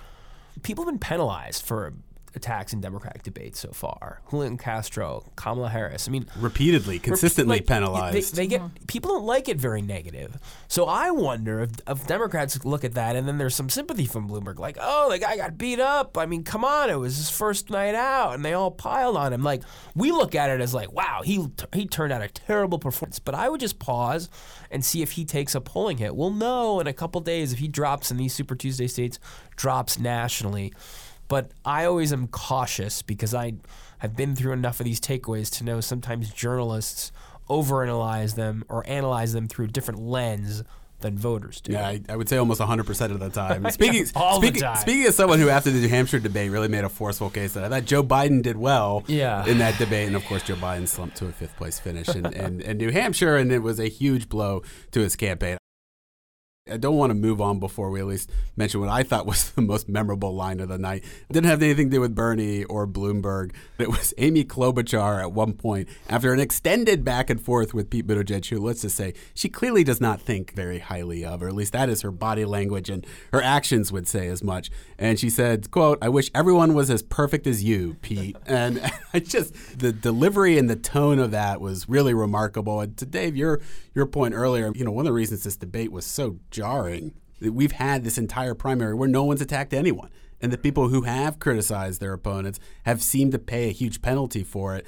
people 0.63 0.85
have 0.85 0.93
been 0.93 0.99
penalized 0.99 1.65
for 1.65 1.95
attacks 2.35 2.73
in 2.73 2.81
Democratic 2.81 3.23
debates 3.23 3.61
so 3.61 3.71
far. 3.71 4.21
Julian 4.31 4.57
Castro, 4.57 5.25
Kamala 5.37 5.69
Harris. 5.69 6.09
I 6.09 6.11
mean, 6.11 6.27
Repeatedly, 6.37 6.99
consistently 6.99 7.59
like, 7.59 7.67
penalized. 7.67 8.35
They, 8.35 8.43
they 8.43 8.47
get 8.47 8.87
people 8.87 9.13
don't 9.13 9.25
like 9.25 9.49
it 9.49 9.59
very 9.59 9.83
negative. 9.83 10.39
So 10.69 10.87
I 10.87 11.11
wonder 11.11 11.61
if, 11.61 11.71
if 11.87 12.07
Democrats 12.07 12.65
look 12.65 12.85
at 12.85 12.95
that 12.95 13.17
and 13.17 13.27
then 13.27 13.39
there's 13.39 13.55
some 13.55 13.69
sympathy 13.69 14.07
from 14.07 14.29
Bloomberg, 14.29 14.59
like, 14.59 14.77
oh, 14.81 15.11
the 15.11 15.19
guy 15.19 15.37
got 15.37 15.59
beat 15.59 15.81
up. 15.81 16.19
I 16.19 16.27
mean, 16.27 16.45
come 16.45 16.65
on, 16.65 16.91
it 16.91 16.99
was 16.99 17.17
his 17.17 17.31
first 17.31 17.71
night 17.71 17.95
out, 17.95 18.35
and 18.35 18.45
they 18.45 18.53
all 18.53 18.71
piled 18.71 19.17
on 19.17 19.33
him. 19.33 19.43
Like 19.43 19.63
we 19.95 20.13
look 20.13 20.35
at 20.35 20.51
it 20.51 20.61
as 20.61 20.75
like, 20.75 20.93
wow, 20.93 21.23
he 21.25 21.47
he 21.73 21.87
turned 21.87 22.13
out 22.13 22.23
a 22.23 22.29
terrible 22.29 22.79
performance. 22.79 23.19
But 23.19 23.35
I 23.35 23.49
would 23.49 23.61
just 23.61 23.79
pause 23.79 24.29
and 24.71 24.85
see 24.85 25.03
if 25.03 25.13
he 25.13 25.25
takes 25.25 25.55
a 25.55 25.61
polling 25.61 25.99
hit. 25.99 26.17
We'll 26.17 26.31
know 26.31 26.81
in 26.81 26.87
a 26.87 26.93
couple 26.93 27.21
days 27.21 27.53
if 27.53 27.59
he 27.59 27.69
drops 27.69 28.11
in 28.11 28.17
these 28.17 28.35
Super 28.35 28.55
Tuesday 28.55 28.87
states, 28.87 29.19
drops 29.57 29.99
nationally. 29.99 30.73
But 31.29 31.51
I 31.65 31.85
always 31.87 32.13
am 32.13 32.29
cautious 32.29 33.03
because 33.03 33.35
I 33.35 33.55
have 33.99 34.15
been 34.17 34.37
through 34.37 34.53
enough 34.53 34.81
of 34.81 34.85
these 34.85 35.01
takeaways 35.01 35.51
to 35.59 35.65
know 35.65 35.81
sometimes 35.81 36.31
journalists 36.31 37.13
overanalyze 37.49 38.35
them 38.35 38.65
or 38.69 38.85
analyze 38.89 39.33
them 39.33 39.49
through 39.49 39.67
a 39.67 39.69
different 39.69 40.01
lens 40.01 40.63
than 41.01 41.19
voters 41.19 41.61
do. 41.61 41.73
Yeah, 41.73 41.87
I, 41.87 42.01
I 42.09 42.17
would 42.17 42.29
say 42.29 42.39
almost 42.39 42.61
100% 42.61 43.11
of 43.11 43.21
the 43.21 43.29
time. 43.29 43.69
Speaking, 43.71 44.07
All 44.15 44.41
the 44.41 44.51
time. 44.53 44.77
speaking 44.77 45.05
as 45.05 45.15
someone 45.15 45.39
who, 45.39 45.49
after 45.51 45.71
the 45.71 45.81
New 45.81 45.89
Hampshire 45.89 46.19
debate, 46.19 46.51
really 46.51 46.69
made 46.69 46.85
a 46.85 46.89
forceful 46.89 47.29
case 47.31 47.53
that 47.55 47.65
I 47.65 47.69
thought 47.69 47.85
Joe 47.85 48.03
Biden 48.03 48.43
did 48.43 48.57
well 48.57 49.05
Yeah. 49.07 49.45
in 49.45 49.59
that 49.59 49.79
debate. 49.79 50.07
And 50.07 50.17
of 50.17 50.25
course, 50.25 50.43
Joe 50.43 50.55
Biden 50.55 50.89
slumped 50.89 51.17
to 51.19 51.27
a 51.27 51.33
fifth 51.33 51.57
place 51.57 51.79
finish 51.79 52.09
in, 52.09 52.25
in, 52.33 52.61
in 52.63 52.79
New 52.79 52.91
Hampshire, 52.91 53.37
and 53.37 53.53
it 53.53 53.59
was 53.61 53.79
a 53.79 53.89
huge 53.89 54.29
blow 54.31 54.63
to 54.93 55.01
his 55.01 55.15
campaign. 55.17 55.59
I 56.73 56.79
don't 56.79 56.97
want 56.97 57.11
to 57.11 57.15
move 57.15 57.43
on 57.43 57.59
before 57.59 57.91
we 57.91 58.01
at 58.01 58.07
least 58.07 58.31
mention 58.57 58.81
what 58.81 58.89
I 58.89 59.03
thought 59.03 59.27
was 59.27 59.51
the 59.55 59.61
most 59.61 59.87
memorable 59.87 60.35
line 60.35 60.61
of 60.61 60.71
the 60.71 60.79
night. 60.79 61.05
It 61.05 61.33
didn't 61.35 61.51
have 61.51 61.63
anything 61.63 61.91
to 61.91 61.97
do 61.97 62.01
with 62.01 62.15
Bernie 62.15 62.65
or 62.65 62.87
Bloomberg. 62.87 63.55
It 63.77 63.89
was 63.89 64.15
Amy 64.19 64.47
Klobuchar 64.47 65.21
at 65.21 65.33
one 65.33 65.53
point, 65.53 65.91
after 66.09 66.33
an 66.33 66.41
extended 66.41 67.05
back 67.05 67.29
and 67.29 67.39
forth 67.39 67.75
with 67.75 67.91
Pete 67.91 68.07
Buttigieg, 68.07 68.49
who, 68.49 68.59
let's 68.61 68.81
just 68.81 68.97
say, 68.97 69.13
she 69.35 69.51
clearly 69.51 69.85
does 69.85 70.01
not 70.01 70.23
think 70.23 70.55
very 70.55 70.79
highly 70.79 71.23
of, 71.23 71.43
or 71.43 71.49
at 71.49 71.55
least 71.55 71.75
that 71.75 71.91
is 71.91 72.01
her 72.01 72.11
body 72.11 72.47
language 72.47 72.89
and 72.89 73.07
her 73.35 73.43
actions 73.43 73.93
would 73.93 74.09
say 74.09 74.29
as 74.29 74.43
much. 74.43 74.71
And 74.99 75.21
she 75.21 75.29
said, 75.29 75.71
quote, 75.71 75.99
I 76.01 76.09
wish 76.09 76.31
everyone 76.35 76.73
was 76.73 76.89
as 76.89 77.03
perfect 77.03 77.47
as 77.47 77.63
you, 77.63 77.99
Pete. 78.01 78.37
And 78.47 78.81
I 79.13 79.19
just, 79.19 79.81
the 79.81 79.93
delivery 79.93 80.59
and 80.59 80.71
the 80.71 80.77
tone 80.77 81.19
of 81.19 81.33
that 81.33 81.61
was 81.61 81.89
really 81.89 82.15
remarkable. 82.15 82.81
And 82.81 82.97
to 82.99 83.05
Dave, 83.05 83.37
your, 83.37 83.61
your 83.95 84.07
point 84.07 84.33
earlier, 84.33 84.71
you 84.75 84.85
know, 84.85 84.93
one 84.93 85.05
of 85.05 85.11
the 85.11 85.13
reasons 85.13 85.43
this 85.45 85.57
debate 85.57 85.91
was 85.91 86.07
so 86.07 86.39
jarring. 86.55 87.13
that 87.41 87.53
We've 87.53 87.73
had 87.73 88.05
this 88.05 88.17
entire 88.17 88.55
primary 88.55 88.95
where 88.95 89.09
no 89.09 89.25
one's 89.25 89.43
attacked 89.43 89.75
anyone. 89.75 90.11
And 90.41 90.53
the 90.53 90.59
people 90.59 90.89
who 90.89 91.03
have 91.03 91.39
criticized 91.41 92.01
their 92.01 92.13
opponents 92.13 92.61
have 92.85 93.03
seemed 93.03 93.33
to 93.33 93.39
pay 93.39 93.69
a 93.69 93.73
huge 93.73 94.01
penalty 94.03 94.45
for 94.45 94.77
it. 94.77 94.87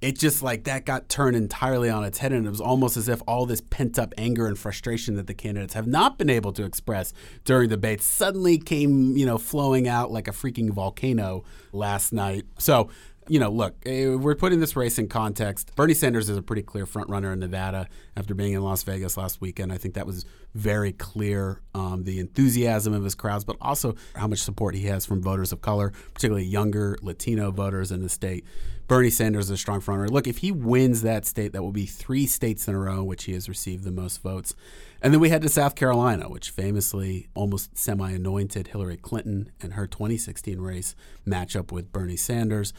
It 0.00 0.16
just 0.16 0.42
like 0.42 0.64
that 0.64 0.84
got 0.84 1.08
turned 1.08 1.34
entirely 1.34 1.90
on 1.90 2.04
its 2.04 2.18
head, 2.18 2.32
and 2.32 2.46
it 2.46 2.50
was 2.50 2.60
almost 2.60 2.96
as 2.96 3.08
if 3.08 3.20
all 3.26 3.46
this 3.46 3.60
pent 3.60 3.98
up 3.98 4.14
anger 4.16 4.46
and 4.46 4.56
frustration 4.56 5.16
that 5.16 5.26
the 5.26 5.34
candidates 5.34 5.74
have 5.74 5.88
not 5.88 6.18
been 6.18 6.30
able 6.30 6.52
to 6.52 6.64
express 6.64 7.12
during 7.44 7.68
debates 7.68 8.04
suddenly 8.04 8.58
came, 8.58 9.16
you 9.16 9.26
know, 9.26 9.38
flowing 9.38 9.88
out 9.88 10.12
like 10.12 10.28
a 10.28 10.32
freaking 10.32 10.70
volcano 10.70 11.42
last 11.72 12.12
night. 12.12 12.44
So 12.58 12.90
you 13.28 13.38
know, 13.38 13.50
look, 13.50 13.76
eh, 13.84 14.14
we're 14.14 14.34
putting 14.34 14.60
this 14.60 14.74
race 14.76 14.98
in 14.98 15.08
context. 15.08 15.74
Bernie 15.76 15.94
Sanders 15.94 16.28
is 16.28 16.36
a 16.36 16.42
pretty 16.42 16.62
clear 16.62 16.86
frontrunner 16.86 17.32
in 17.32 17.40
Nevada 17.40 17.88
after 18.16 18.34
being 18.34 18.54
in 18.54 18.62
Las 18.62 18.82
Vegas 18.82 19.16
last 19.16 19.40
weekend. 19.40 19.72
I 19.72 19.78
think 19.78 19.94
that 19.94 20.06
was 20.06 20.24
very 20.54 20.92
clear. 20.92 21.60
Um, 21.74 22.04
the 22.04 22.18
enthusiasm 22.18 22.92
of 22.94 23.04
his 23.04 23.14
crowds, 23.14 23.44
but 23.44 23.56
also 23.60 23.94
how 24.16 24.26
much 24.26 24.40
support 24.40 24.74
he 24.74 24.86
has 24.86 25.04
from 25.06 25.22
voters 25.22 25.52
of 25.52 25.60
color, 25.60 25.92
particularly 26.14 26.46
younger 26.46 26.96
Latino 27.02 27.50
voters 27.50 27.92
in 27.92 28.02
the 28.02 28.08
state. 28.08 28.44
Bernie 28.88 29.10
Sanders 29.10 29.44
is 29.44 29.50
a 29.50 29.56
strong 29.58 29.82
frontrunner. 29.82 30.10
Look, 30.10 30.26
if 30.26 30.38
he 30.38 30.50
wins 30.50 31.02
that 31.02 31.26
state, 31.26 31.52
that 31.52 31.62
will 31.62 31.72
be 31.72 31.84
three 31.84 32.26
states 32.26 32.66
in 32.66 32.74
a 32.74 32.78
row 32.78 33.04
which 33.04 33.24
he 33.24 33.34
has 33.34 33.46
received 33.46 33.84
the 33.84 33.92
most 33.92 34.22
votes. 34.22 34.54
And 35.02 35.12
then 35.12 35.20
we 35.20 35.28
head 35.28 35.42
to 35.42 35.48
South 35.50 35.74
Carolina, 35.74 36.30
which 36.30 36.50
famously 36.50 37.28
almost 37.34 37.76
semi 37.76 38.10
anointed 38.10 38.68
Hillary 38.68 38.96
Clinton 38.96 39.52
and 39.60 39.74
her 39.74 39.86
2016 39.86 40.58
race 40.58 40.94
matchup 41.26 41.70
with 41.70 41.92
Bernie 41.92 42.16
Sanders. 42.16 42.72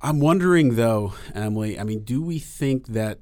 I'm 0.00 0.20
wondering 0.20 0.76
though, 0.76 1.14
Emily. 1.34 1.78
I 1.78 1.84
mean, 1.84 2.04
do 2.04 2.22
we 2.22 2.38
think 2.38 2.88
that 2.88 3.18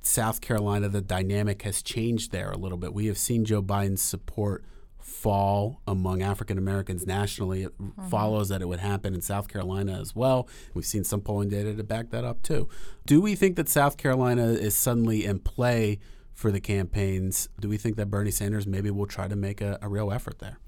South 0.00 0.40
Carolina, 0.40 0.88
the 0.88 1.02
dynamic 1.02 1.62
has 1.62 1.82
changed 1.82 2.32
there 2.32 2.50
a 2.50 2.56
little 2.56 2.78
bit? 2.78 2.94
We 2.94 3.06
have 3.06 3.18
seen 3.18 3.44
Joe 3.44 3.62
Biden's 3.62 4.02
support 4.02 4.64
fall 4.98 5.82
among 5.86 6.22
African 6.22 6.56
Americans 6.56 7.06
nationally. 7.06 7.64
It 7.64 7.78
mm-hmm. 7.78 8.08
follows 8.08 8.48
that 8.48 8.62
it 8.62 8.68
would 8.68 8.80
happen 8.80 9.14
in 9.14 9.20
South 9.20 9.48
Carolina 9.48 10.00
as 10.00 10.16
well. 10.16 10.48
We've 10.74 10.86
seen 10.86 11.04
some 11.04 11.20
polling 11.20 11.50
data 11.50 11.74
to 11.74 11.84
back 11.84 12.10
that 12.10 12.24
up 12.24 12.42
too. 12.42 12.68
Do 13.04 13.20
we 13.20 13.34
think 13.34 13.56
that 13.56 13.68
South 13.68 13.98
Carolina 13.98 14.46
is 14.46 14.76
suddenly 14.76 15.24
in 15.24 15.40
play 15.40 15.98
for 16.32 16.50
the 16.50 16.60
campaigns? 16.60 17.48
Do 17.60 17.68
we 17.68 17.76
think 17.76 17.96
that 17.96 18.06
Bernie 18.06 18.30
Sanders 18.30 18.66
maybe 18.66 18.90
will 18.90 19.06
try 19.06 19.28
to 19.28 19.36
make 19.36 19.60
a, 19.60 19.78
a 19.82 19.88
real 19.88 20.10
effort 20.10 20.38
there? 20.38 20.58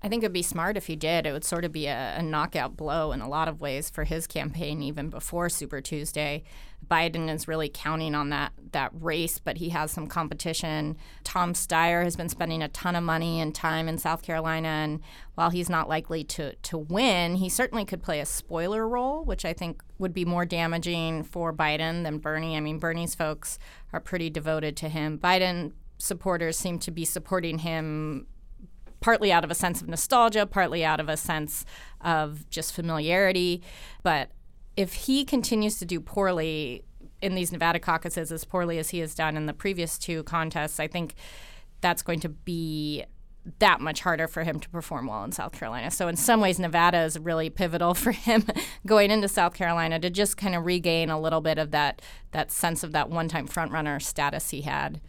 I 0.00 0.08
think 0.08 0.22
it'd 0.22 0.32
be 0.32 0.42
smart 0.42 0.76
if 0.76 0.86
he 0.86 0.94
did. 0.94 1.26
It 1.26 1.32
would 1.32 1.44
sort 1.44 1.64
of 1.64 1.72
be 1.72 1.86
a, 1.86 2.16
a, 2.18 2.22
knockout 2.22 2.76
blow 2.76 3.10
in 3.10 3.20
a 3.20 3.28
lot 3.28 3.48
of 3.48 3.60
ways 3.60 3.90
for 3.90 4.04
his 4.04 4.28
campaign, 4.28 4.80
even 4.80 5.10
before 5.10 5.48
Super 5.48 5.80
Tuesday. 5.80 6.44
Biden 6.88 7.28
is 7.28 7.48
really 7.48 7.68
counting 7.68 8.14
on 8.14 8.30
that 8.30 8.52
that 8.70 8.92
race, 8.94 9.40
but 9.40 9.56
he 9.56 9.70
has 9.70 9.90
some 9.90 10.06
competition. 10.06 10.96
Tom 11.24 11.52
Steyer 11.52 12.04
has 12.04 12.14
been 12.14 12.28
spending 12.28 12.62
a 12.62 12.68
ton 12.68 12.94
of 12.94 13.02
money 13.02 13.40
and 13.40 13.52
time 13.52 13.88
in 13.88 13.98
South 13.98 14.22
Carolina, 14.22 14.68
and 14.68 15.00
while 15.34 15.50
he's 15.50 15.68
not 15.68 15.88
likely 15.88 16.22
to 16.22 16.54
to 16.54 16.78
win, 16.78 17.34
he 17.34 17.48
certainly 17.48 17.84
could 17.84 18.02
play 18.02 18.20
a 18.20 18.26
spoiler 18.26 18.88
role, 18.88 19.24
which 19.24 19.44
I 19.44 19.52
think 19.52 19.82
would 19.98 20.14
be 20.14 20.24
more 20.24 20.44
damaging 20.44 21.24
for 21.24 21.52
Biden 21.52 22.04
than 22.04 22.18
Bernie. 22.18 22.56
I 22.56 22.60
mean, 22.60 22.78
Bernie's 22.78 23.16
folks 23.16 23.58
are 23.92 24.00
pretty 24.00 24.30
devoted 24.30 24.76
to 24.76 24.88
him. 24.88 25.18
Biden 25.18 25.72
supporters 25.98 26.56
seem 26.56 26.78
to 26.78 26.92
be 26.92 27.04
supporting 27.04 27.58
him 27.58 28.28
partly 29.00 29.32
out 29.32 29.44
of 29.44 29.50
a 29.50 29.54
sense 29.54 29.80
of 29.80 29.88
nostalgia, 29.88 30.46
partly 30.46 30.84
out 30.84 31.00
of 31.00 31.08
a 31.08 31.16
sense 31.16 31.64
of 32.00 32.48
just 32.50 32.72
familiarity. 32.72 33.62
But 34.02 34.30
if 34.76 34.92
he 34.94 35.24
continues 35.24 35.78
to 35.78 35.84
do 35.84 36.00
poorly 36.00 36.84
in 37.20 37.34
these 37.34 37.52
Nevada 37.52 37.78
caucuses 37.78 38.30
as 38.30 38.44
poorly 38.44 38.78
as 38.78 38.90
he 38.90 38.98
has 38.98 39.14
done 39.14 39.36
in 39.36 39.46
the 39.46 39.52
previous 39.52 39.98
two 39.98 40.22
contests, 40.22 40.78
I 40.78 40.86
think 40.86 41.14
that's 41.80 42.02
going 42.02 42.20
to 42.20 42.28
be 42.28 43.04
that 43.60 43.80
much 43.80 44.00
harder 44.00 44.28
for 44.28 44.44
him 44.44 44.60
to 44.60 44.68
perform 44.68 45.06
well 45.06 45.24
in 45.24 45.32
South 45.32 45.52
Carolina. 45.52 45.90
So 45.90 46.08
in 46.08 46.16
some 46.16 46.40
ways 46.40 46.58
Nevada 46.58 47.00
is 47.00 47.18
really 47.18 47.50
pivotal 47.50 47.94
for 47.94 48.12
him 48.12 48.44
going 48.86 49.10
into 49.10 49.28
South 49.28 49.54
Carolina 49.54 49.98
to 50.00 50.10
just 50.10 50.36
kind 50.36 50.54
of 50.54 50.66
regain 50.66 51.10
a 51.10 51.20
little 51.20 51.40
bit 51.40 51.58
of 51.58 51.70
that 51.70 52.02
that 52.32 52.52
sense 52.52 52.84
of 52.84 52.92
that 52.92 53.08
one-time 53.08 53.48
frontrunner 53.48 54.00
status 54.02 54.50
he 54.50 54.62
had. 54.62 55.00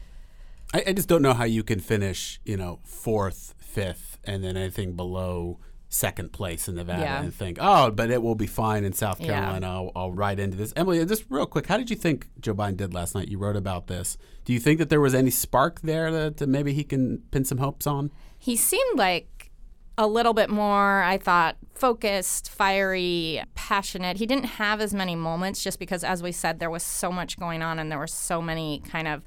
I, 0.74 0.84
I, 0.88 0.94
just 0.94 1.10
don't 1.10 1.24
know 1.24 1.34
how 1.34 1.46
you 1.46 1.64
can 1.64 1.80
finish, 1.80 2.40
you 2.46 2.56
know, 2.56 2.80
fourth 2.84 3.56
fifth, 3.70 4.18
and 4.24 4.44
then 4.44 4.58
anything 4.58 4.96
below 4.96 5.60
second 5.90 6.32
place 6.32 6.68
in 6.68 6.76
Nevada 6.76 7.02
yeah. 7.02 7.24
and 7.24 7.34
think, 7.34 7.58
oh, 7.60 7.90
but 7.90 8.12
it 8.12 8.22
will 8.22 8.36
be 8.36 8.46
fine 8.46 8.84
in 8.84 8.94
South 8.94 9.20
Carolina. 9.20 9.66
Yeah. 9.66 9.74
I'll, 9.74 9.92
I'll 9.96 10.12
ride 10.12 10.40
into 10.40 10.56
this. 10.56 10.72
Emily, 10.76 11.04
just 11.06 11.26
real 11.30 11.48
quick, 11.48 11.66
how 11.66 11.78
did 11.78 11.90
you 11.90 11.96
think 11.96 12.28
Joe 12.40 12.54
Biden 12.54 12.78
did 12.78 12.94
last 12.94 13.16
night? 13.16 13.28
You 13.28 13.40
wrote 13.40 13.56
about 13.56 13.88
this. 13.88 14.16
Do 14.46 14.54
you 14.54 14.60
think 14.60 14.78
that 14.78 14.90
there 14.90 15.02
was 15.02 15.16
any 15.16 15.32
spark 15.32 15.82
there 15.82 16.12
that, 16.12 16.38
that 16.38 16.48
maybe 16.48 16.74
he 16.74 16.84
can 16.84 17.24
pin 17.32 17.44
some 17.44 17.58
hopes 17.58 17.88
on? 17.88 18.12
He 18.38 18.56
seemed 18.56 19.00
like 19.00 19.52
a 19.98 20.08
little 20.08 20.34
bit 20.34 20.50
more, 20.50 21.02
I 21.02 21.18
thought, 21.18 21.58
focused, 21.74 22.50
fiery, 22.52 23.42
passionate. 23.56 24.18
He 24.18 24.28
didn't 24.28 24.46
have 24.46 24.80
as 24.82 24.94
many 24.94 25.16
moments 25.16 25.64
just 25.64 25.80
because, 25.80 26.04
as 26.04 26.22
we 26.22 26.32
said, 26.32 26.60
there 26.60 26.70
was 26.70 26.84
so 26.84 27.12
much 27.12 27.38
going 27.40 27.62
on 27.64 27.80
and 27.80 27.92
there 27.92 28.00
were 28.00 28.08
so 28.08 28.42
many 28.42 28.82
kind 28.88 29.08
of 29.08 29.24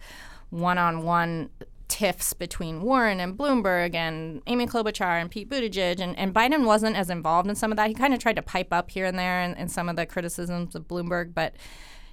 one 0.50 0.78
on 0.78 1.02
one 1.02 1.50
tiffs 1.92 2.32
between 2.32 2.80
Warren 2.80 3.20
and 3.20 3.36
Bloomberg 3.36 3.94
and 3.94 4.40
Amy 4.46 4.66
Klobuchar 4.66 5.20
and 5.20 5.30
Pete 5.30 5.50
Buttigieg, 5.50 6.00
and, 6.00 6.18
and 6.18 6.34
Biden 6.34 6.64
wasn't 6.64 6.96
as 6.96 7.10
involved 7.10 7.50
in 7.50 7.54
some 7.54 7.70
of 7.70 7.76
that. 7.76 7.88
He 7.88 7.94
kind 7.94 8.14
of 8.14 8.18
tried 8.18 8.36
to 8.36 8.42
pipe 8.42 8.72
up 8.72 8.90
here 8.90 9.04
and 9.04 9.18
there 9.18 9.42
in, 9.42 9.54
in 9.56 9.68
some 9.68 9.90
of 9.90 9.96
the 9.96 10.06
criticisms 10.06 10.74
of 10.74 10.88
Bloomberg, 10.88 11.34
but 11.34 11.54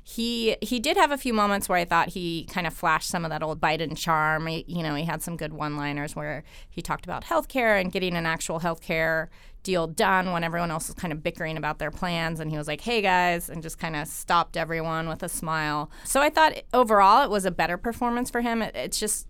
he 0.04 0.58
he 0.62 0.80
did 0.80 0.98
have 0.98 1.12
a 1.12 1.18
few 1.18 1.34
moments 1.34 1.70
where 1.70 1.78
I 1.78 1.86
thought 1.86 2.10
he 2.10 2.46
kind 2.52 2.68
of 2.68 2.74
flashed 2.74 3.08
some 3.08 3.24
of 3.24 3.32
that 3.32 3.42
old 3.42 3.62
Biden 3.62 3.96
charm. 3.96 4.48
He, 4.48 4.66
you 4.68 4.84
know, 4.84 4.96
he 4.96 5.06
had 5.06 5.22
some 5.22 5.38
good 5.38 5.54
one-liners 5.54 6.14
where 6.14 6.44
he 6.70 6.82
talked 6.82 7.06
about 7.06 7.24
healthcare 7.24 7.80
and 7.80 7.90
getting 7.90 8.18
an 8.18 8.26
actual 8.26 8.60
healthcare 8.60 9.28
deal 9.64 9.88
done 9.88 10.34
when 10.34 10.44
everyone 10.44 10.72
else 10.72 10.88
was 10.88 10.96
kind 10.96 11.14
of 11.14 11.24
bickering 11.24 11.58
about 11.58 11.80
their 11.80 11.92
plans 11.92 12.42
and 12.42 12.52
he 12.52 12.58
was 12.58 12.68
like, 12.68 12.82
"Hey 12.82 13.02
guys," 13.02 13.50
and 13.50 13.64
just 13.64 13.80
kind 13.80 13.96
of 13.96 14.10
stopped 14.10 14.58
everyone 14.58 15.08
with 15.08 15.24
a 15.24 15.30
smile. 15.30 15.90
So 16.04 16.22
I 16.22 16.30
thought 16.30 16.54
overall 16.74 17.24
it 17.24 17.30
was 17.30 17.46
a 17.46 17.52
better 17.52 17.78
performance 17.78 18.30
for 18.30 18.42
him. 18.42 18.62
It, 18.62 18.76
it's 18.76 19.00
just 19.00 19.28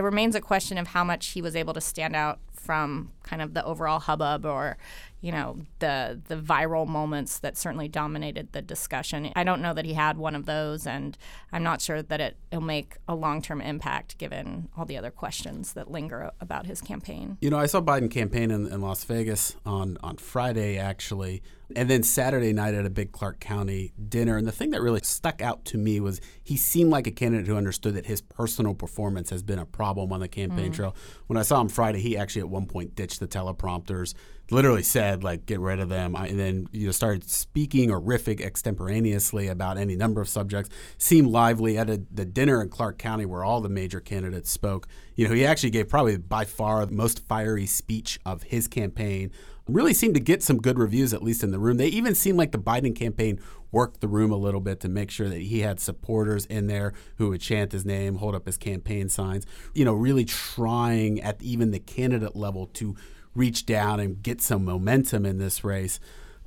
it 0.00 0.02
remains 0.02 0.34
a 0.34 0.40
question 0.40 0.78
of 0.78 0.88
how 0.88 1.04
much 1.04 1.26
he 1.28 1.42
was 1.42 1.54
able 1.54 1.74
to 1.74 1.80
stand 1.80 2.16
out 2.16 2.38
from 2.54 3.12
kind 3.22 3.42
of 3.42 3.52
the 3.52 3.62
overall 3.66 3.98
hubbub 3.98 4.46
or 4.46 4.78
you 5.20 5.32
know 5.32 5.58
the 5.80 6.20
the 6.28 6.36
viral 6.36 6.86
moments 6.86 7.38
that 7.40 7.56
certainly 7.56 7.88
dominated 7.88 8.52
the 8.52 8.62
discussion. 8.62 9.30
I 9.36 9.44
don't 9.44 9.60
know 9.60 9.74
that 9.74 9.84
he 9.84 9.94
had 9.94 10.16
one 10.16 10.34
of 10.34 10.46
those, 10.46 10.86
and 10.86 11.16
I'm 11.52 11.62
not 11.62 11.82
sure 11.82 12.02
that 12.02 12.20
it, 12.20 12.36
will 12.52 12.60
make 12.60 12.96
a 13.06 13.14
long 13.14 13.42
term 13.42 13.60
impact 13.60 14.18
given 14.18 14.68
all 14.76 14.84
the 14.84 14.96
other 14.96 15.10
questions 15.10 15.74
that 15.74 15.90
linger 15.90 16.30
about 16.40 16.66
his 16.66 16.80
campaign. 16.80 17.36
You 17.40 17.50
know, 17.50 17.58
I 17.58 17.66
saw 17.66 17.80
Biden 17.80 18.10
campaign 18.10 18.50
in, 18.50 18.66
in 18.66 18.80
Las 18.80 19.04
Vegas 19.04 19.56
on 19.66 19.98
on 20.02 20.16
Friday 20.16 20.78
actually, 20.78 21.42
and 21.76 21.90
then 21.90 22.02
Saturday 22.02 22.52
night 22.52 22.74
at 22.74 22.86
a 22.86 22.90
big 22.90 23.12
Clark 23.12 23.40
County 23.40 23.92
dinner. 24.08 24.36
And 24.36 24.46
the 24.46 24.52
thing 24.52 24.70
that 24.70 24.80
really 24.80 25.00
stuck 25.02 25.42
out 25.42 25.64
to 25.66 25.78
me 25.78 26.00
was 26.00 26.20
he 26.42 26.56
seemed 26.56 26.90
like 26.90 27.06
a 27.06 27.12
candidate 27.12 27.46
who 27.46 27.56
understood 27.56 27.94
that 27.94 28.06
his 28.06 28.20
personal 28.22 28.74
performance 28.74 29.28
has 29.30 29.42
been 29.42 29.58
a 29.58 29.66
problem 29.66 30.12
on 30.12 30.20
the 30.20 30.28
campaign 30.28 30.72
mm. 30.72 30.74
trail. 30.74 30.96
When 31.26 31.36
I 31.36 31.42
saw 31.42 31.60
him 31.60 31.68
Friday, 31.68 32.00
he 32.00 32.16
actually 32.16 32.40
at 32.40 32.48
one 32.48 32.66
point 32.66 32.94
ditched 32.94 33.20
the 33.20 33.28
teleprompters 33.28 34.14
literally 34.52 34.82
said 34.82 35.22
like 35.24 35.46
get 35.46 35.60
rid 35.60 35.80
of 35.80 35.88
them. 35.88 36.16
I, 36.16 36.28
and 36.28 36.38
then 36.38 36.68
you 36.72 36.86
know 36.86 36.92
started 36.92 37.28
speaking 37.28 37.90
or 37.90 38.00
riffing 38.00 38.40
extemporaneously 38.40 39.48
about 39.48 39.78
any 39.78 39.96
number 39.96 40.20
of 40.20 40.28
subjects 40.28 40.70
seemed 40.98 41.28
lively. 41.28 41.78
At 41.78 41.90
a, 41.90 42.02
the 42.10 42.24
dinner 42.24 42.62
in 42.62 42.68
clark 42.68 42.98
county 42.98 43.26
where 43.26 43.44
all 43.44 43.60
the 43.60 43.68
major 43.68 44.00
candidates 44.00 44.50
spoke 44.50 44.86
you 45.14 45.28
know 45.28 45.34
he 45.34 45.44
actually 45.44 45.70
gave 45.70 45.88
probably 45.88 46.16
by 46.16 46.44
far 46.44 46.84
the 46.86 46.92
most 46.92 47.26
fiery 47.26 47.66
speech 47.66 48.18
of 48.24 48.44
his 48.44 48.68
campaign. 48.68 49.30
Really 49.66 49.94
seemed 49.94 50.14
to 50.14 50.20
get 50.20 50.42
some 50.42 50.58
good 50.58 50.78
reviews 50.78 51.14
at 51.14 51.22
least 51.22 51.44
in 51.44 51.52
the 51.52 51.58
room. 51.58 51.76
They 51.76 51.86
even 51.86 52.16
seemed 52.16 52.38
like 52.38 52.50
the 52.50 52.58
biden 52.58 52.96
campaign 52.96 53.38
worked 53.72 54.00
the 54.00 54.08
room 54.08 54.32
a 54.32 54.36
little 54.36 54.60
bit 54.60 54.80
to 54.80 54.88
make 54.88 55.10
sure 55.10 55.28
that 55.28 55.40
he 55.40 55.60
had 55.60 55.78
supporters 55.78 56.44
in 56.46 56.66
there 56.66 56.92
who 57.16 57.30
would 57.30 57.40
chant 57.40 57.72
his 57.72 57.84
name 57.84 58.16
hold 58.16 58.34
up 58.34 58.46
his 58.46 58.56
campaign 58.56 59.08
signs 59.08 59.46
you 59.74 59.84
know 59.84 59.94
really 59.94 60.24
trying 60.24 61.20
at 61.20 61.40
even 61.42 61.70
the 61.70 61.78
candidate 61.78 62.34
level 62.34 62.66
to 62.66 62.96
reach 63.34 63.66
down 63.66 64.00
and 64.00 64.22
get 64.22 64.40
some 64.40 64.64
momentum 64.64 65.24
in 65.24 65.38
this 65.38 65.62
race. 65.64 66.00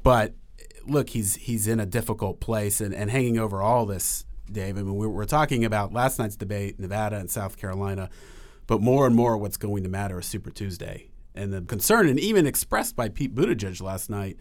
But 0.04 0.34
look, 0.86 1.10
he's 1.10 1.36
he's 1.36 1.68
in 1.68 1.80
a 1.80 1.86
difficult 1.86 2.40
place 2.40 2.82
and, 2.82 2.94
and 2.94 3.10
hanging 3.10 3.38
over 3.38 3.62
all 3.62 3.86
this, 3.86 4.26
Dave. 4.52 4.78
I 4.78 4.84
mean, 4.84 4.96
we 4.96 5.08
we're 5.08 5.26
talking 5.26 5.66
about 5.66 5.94
last 5.94 6.20
night's 6.20 6.36
debate, 6.36 6.80
Nevada 6.80 7.18
and 7.18 7.30
South 7.30 7.58
Carolina, 7.58 8.10
but 8.68 8.82
more 8.82 9.08
and 9.08 9.16
more 9.16 9.38
what's 9.38 9.58
going 9.58 9.84
to 9.84 9.90
matter 9.90 10.20
is 10.20 10.26
Super 10.26 10.52
Tuesday. 10.52 11.10
And 11.36 11.52
the 11.52 11.62
concern, 11.62 12.08
and 12.08 12.20
even 12.20 12.46
expressed 12.46 12.96
by 12.96 13.10
Pete 13.10 13.34
Buttigieg 13.34 13.82
last 13.82 14.10
night, 14.10 14.38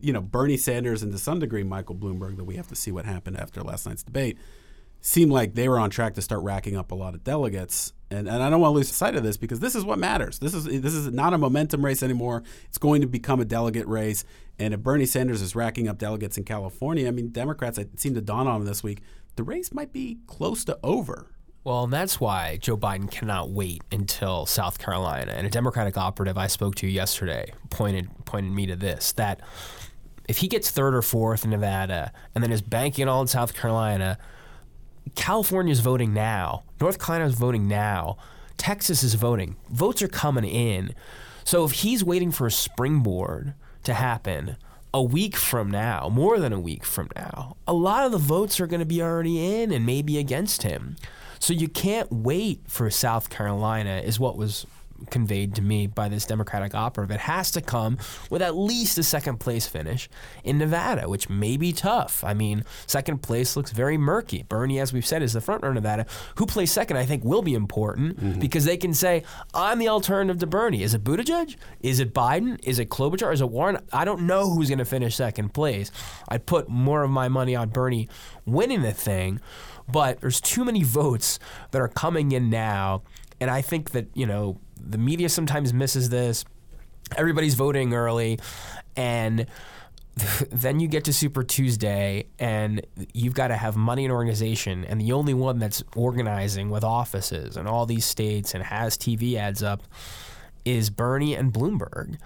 you 0.00 0.12
know, 0.12 0.20
Bernie 0.20 0.56
Sanders 0.56 1.02
and 1.02 1.10
to 1.10 1.18
some 1.18 1.40
degree 1.40 1.64
Michael 1.64 1.96
Bloomberg, 1.96 2.36
that 2.36 2.44
we 2.44 2.56
have 2.56 2.68
to 2.68 2.76
see 2.76 2.92
what 2.92 3.06
happened 3.06 3.36
after 3.38 3.60
last 3.62 3.86
night's 3.86 4.04
debate, 4.04 4.38
seemed 5.00 5.32
like 5.32 5.54
they 5.54 5.68
were 5.68 5.80
on 5.80 5.90
track 5.90 6.14
to 6.14 6.22
start 6.22 6.42
racking 6.42 6.76
up 6.76 6.92
a 6.92 6.94
lot 6.94 7.14
of 7.14 7.24
delegates 7.24 7.92
and, 8.10 8.28
and 8.28 8.42
I 8.42 8.48
don't 8.48 8.60
want 8.60 8.72
to 8.72 8.76
lose 8.76 8.88
sight 8.88 9.16
of 9.16 9.22
this 9.22 9.36
because 9.36 9.60
this 9.60 9.74
is 9.74 9.84
what 9.84 9.98
matters. 9.98 10.38
This 10.38 10.54
is 10.54 10.64
this 10.64 10.94
is 10.94 11.08
not 11.12 11.34
a 11.34 11.38
momentum 11.38 11.84
race 11.84 12.02
anymore. 12.02 12.42
It's 12.66 12.78
going 12.78 13.02
to 13.02 13.06
become 13.06 13.40
a 13.40 13.44
delegate 13.44 13.86
race. 13.86 14.24
And 14.58 14.72
if 14.72 14.80
Bernie 14.80 15.06
Sanders 15.06 15.42
is 15.42 15.54
racking 15.54 15.88
up 15.88 15.98
delegates 15.98 16.38
in 16.38 16.44
California, 16.44 17.06
I 17.06 17.10
mean, 17.10 17.28
Democrats, 17.28 17.78
it 17.78 18.00
seemed 18.00 18.16
to 18.16 18.20
dawn 18.20 18.46
on 18.46 18.60
them 18.60 18.66
this 18.66 18.82
week, 18.82 19.02
the 19.36 19.42
race 19.42 19.72
might 19.72 19.92
be 19.92 20.18
close 20.26 20.64
to 20.64 20.78
over. 20.82 21.30
Well, 21.64 21.84
and 21.84 21.92
that's 21.92 22.18
why 22.18 22.56
Joe 22.56 22.76
Biden 22.76 23.10
cannot 23.10 23.50
wait 23.50 23.82
until 23.92 24.46
South 24.46 24.78
Carolina. 24.78 25.32
And 25.32 25.46
a 25.46 25.50
Democratic 25.50 25.98
operative 25.98 26.38
I 26.38 26.46
spoke 26.46 26.76
to 26.76 26.86
yesterday 26.88 27.52
pointed 27.70 28.08
pointed 28.24 28.52
me 28.52 28.66
to 28.66 28.76
this 28.76 29.12
that 29.12 29.40
if 30.28 30.38
he 30.38 30.48
gets 30.48 30.70
third 30.70 30.94
or 30.94 31.02
fourth 31.02 31.44
in 31.44 31.50
Nevada 31.50 32.12
and 32.34 32.42
then 32.42 32.52
is 32.52 32.62
banking 32.62 33.06
all 33.06 33.20
in 33.20 33.26
South 33.26 33.54
Carolina– 33.54 34.18
California's 35.14 35.80
voting 35.80 36.12
now. 36.12 36.64
North 36.80 36.98
Carolina's 36.98 37.38
voting 37.38 37.68
now. 37.68 38.16
Texas 38.56 39.02
is 39.02 39.14
voting. 39.14 39.56
Votes 39.70 40.02
are 40.02 40.08
coming 40.08 40.44
in. 40.44 40.94
So 41.44 41.64
if 41.64 41.72
he's 41.72 42.04
waiting 42.04 42.30
for 42.30 42.46
a 42.46 42.50
springboard 42.50 43.54
to 43.84 43.94
happen 43.94 44.56
a 44.92 45.02
week 45.02 45.36
from 45.36 45.70
now, 45.70 46.08
more 46.08 46.38
than 46.38 46.52
a 46.52 46.60
week 46.60 46.84
from 46.84 47.08
now, 47.14 47.56
a 47.66 47.72
lot 47.72 48.04
of 48.04 48.12
the 48.12 48.18
votes 48.18 48.60
are 48.60 48.66
going 48.66 48.80
to 48.80 48.86
be 48.86 49.02
already 49.02 49.62
in 49.62 49.72
and 49.72 49.86
maybe 49.86 50.18
against 50.18 50.62
him. 50.62 50.96
So 51.38 51.52
you 51.52 51.68
can't 51.68 52.10
wait 52.10 52.62
for 52.66 52.90
South 52.90 53.30
Carolina, 53.30 54.02
is 54.04 54.18
what 54.18 54.36
was 54.36 54.66
conveyed 55.10 55.54
to 55.54 55.62
me 55.62 55.86
by 55.86 56.08
this 56.08 56.26
Democratic 56.26 56.74
operative. 56.74 57.14
It 57.14 57.20
has 57.20 57.50
to 57.52 57.60
come 57.60 57.98
with 58.30 58.42
at 58.42 58.56
least 58.56 58.98
a 58.98 59.02
second 59.02 59.38
place 59.38 59.66
finish 59.66 60.08
in 60.44 60.58
Nevada, 60.58 61.08
which 61.08 61.28
may 61.28 61.56
be 61.56 61.72
tough. 61.72 62.24
I 62.24 62.34
mean, 62.34 62.64
second 62.86 63.22
place 63.22 63.56
looks 63.56 63.70
very 63.70 63.96
murky. 63.96 64.42
Bernie, 64.42 64.80
as 64.80 64.92
we've 64.92 65.06
said, 65.06 65.22
is 65.22 65.32
the 65.32 65.40
front 65.40 65.62
runner 65.62 65.78
of 65.78 65.82
Nevada. 65.82 66.06
Who 66.36 66.46
plays 66.46 66.72
second, 66.72 66.96
I 66.96 67.04
think, 67.06 67.24
will 67.24 67.42
be 67.42 67.54
important 67.54 68.16
mm-hmm. 68.16 68.40
because 68.40 68.64
they 68.64 68.76
can 68.76 68.94
say, 68.94 69.22
I'm 69.54 69.78
the 69.78 69.88
alternative 69.88 70.38
to 70.40 70.46
Bernie. 70.46 70.82
Is 70.82 70.94
it 70.94 71.04
Buttigieg? 71.04 71.56
Is 71.80 72.00
it 72.00 72.12
Biden? 72.12 72.58
Is 72.62 72.78
it 72.78 72.88
Klobuchar? 72.88 73.32
Is 73.32 73.40
it 73.40 73.50
Warren? 73.50 73.78
I 73.92 74.04
don't 74.04 74.22
know 74.22 74.50
who's 74.50 74.68
going 74.68 74.78
to 74.78 74.84
finish 74.84 75.16
second 75.16 75.54
place. 75.54 75.90
I'd 76.28 76.46
put 76.46 76.68
more 76.68 77.02
of 77.02 77.10
my 77.10 77.28
money 77.28 77.54
on 77.54 77.68
Bernie 77.68 78.08
winning 78.44 78.82
the 78.82 78.92
thing, 78.92 79.40
but 79.88 80.20
there's 80.20 80.40
too 80.40 80.64
many 80.64 80.82
votes 80.82 81.38
that 81.70 81.80
are 81.80 81.88
coming 81.88 82.32
in 82.32 82.50
now. 82.50 83.02
And 83.40 83.50
I 83.50 83.62
think 83.62 83.90
that, 83.92 84.08
you 84.14 84.26
know, 84.26 84.58
the 84.88 84.98
media 84.98 85.28
sometimes 85.28 85.72
misses 85.72 86.10
this. 86.10 86.44
Everybody's 87.16 87.54
voting 87.54 87.94
early, 87.94 88.38
and 88.96 89.46
then 90.50 90.80
you 90.80 90.88
get 90.88 91.04
to 91.04 91.12
Super 91.12 91.42
Tuesday, 91.42 92.26
and 92.38 92.86
you've 93.12 93.34
got 93.34 93.48
to 93.48 93.56
have 93.56 93.76
money 93.76 94.04
and 94.04 94.12
organization, 94.12 94.84
and 94.84 95.00
the 95.00 95.12
only 95.12 95.34
one 95.34 95.58
that's 95.58 95.82
organizing 95.96 96.70
with 96.70 96.84
offices 96.84 97.56
and 97.56 97.68
all 97.68 97.86
these 97.86 98.04
states 98.04 98.54
and 98.54 98.64
has 98.64 98.96
TV 98.96 99.34
ads 99.34 99.62
up 99.62 99.82
is 100.64 100.90
Bernie 100.90 101.34
and 101.34 101.52
Bloomberg 101.52 102.18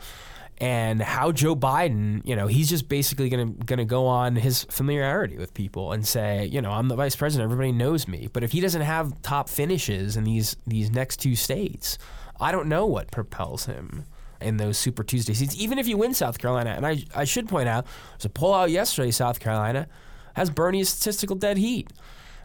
and 0.62 1.02
how 1.02 1.32
Joe 1.32 1.56
Biden, 1.56 2.24
you 2.24 2.36
know, 2.36 2.46
he's 2.46 2.68
just 2.68 2.88
basically 2.88 3.28
going 3.28 3.58
to 3.66 3.84
go 3.84 4.06
on 4.06 4.36
his 4.36 4.62
familiarity 4.70 5.36
with 5.36 5.52
people 5.54 5.90
and 5.90 6.06
say, 6.06 6.46
you 6.46 6.62
know, 6.62 6.70
I'm 6.70 6.86
the 6.86 6.94
vice 6.94 7.16
president, 7.16 7.50
everybody 7.50 7.72
knows 7.72 8.06
me. 8.06 8.28
But 8.32 8.44
if 8.44 8.52
he 8.52 8.60
doesn't 8.60 8.82
have 8.82 9.20
top 9.22 9.48
finishes 9.48 10.16
in 10.16 10.22
these 10.22 10.56
these 10.64 10.88
next 10.92 11.16
two 11.16 11.34
states, 11.34 11.98
I 12.40 12.52
don't 12.52 12.68
know 12.68 12.86
what 12.86 13.10
propels 13.10 13.66
him 13.66 14.04
in 14.40 14.56
those 14.56 14.76
Super 14.76 15.04
Tuesday 15.04 15.34
seats. 15.34 15.54
Even 15.56 15.78
if 15.78 15.86
you 15.86 15.96
win 15.96 16.14
South 16.14 16.38
Carolina, 16.38 16.70
and 16.70 16.86
I 16.86 17.04
I 17.14 17.24
should 17.24 17.48
point 17.48 17.68
out, 17.68 17.86
there's 18.12 18.26
a 18.26 18.30
poll 18.30 18.54
out 18.54 18.70
yesterday. 18.70 19.10
South 19.10 19.40
Carolina 19.40 19.88
has 20.34 20.50
Bernie's 20.50 20.88
statistical 20.88 21.36
dead 21.36 21.58
heat. 21.58 21.92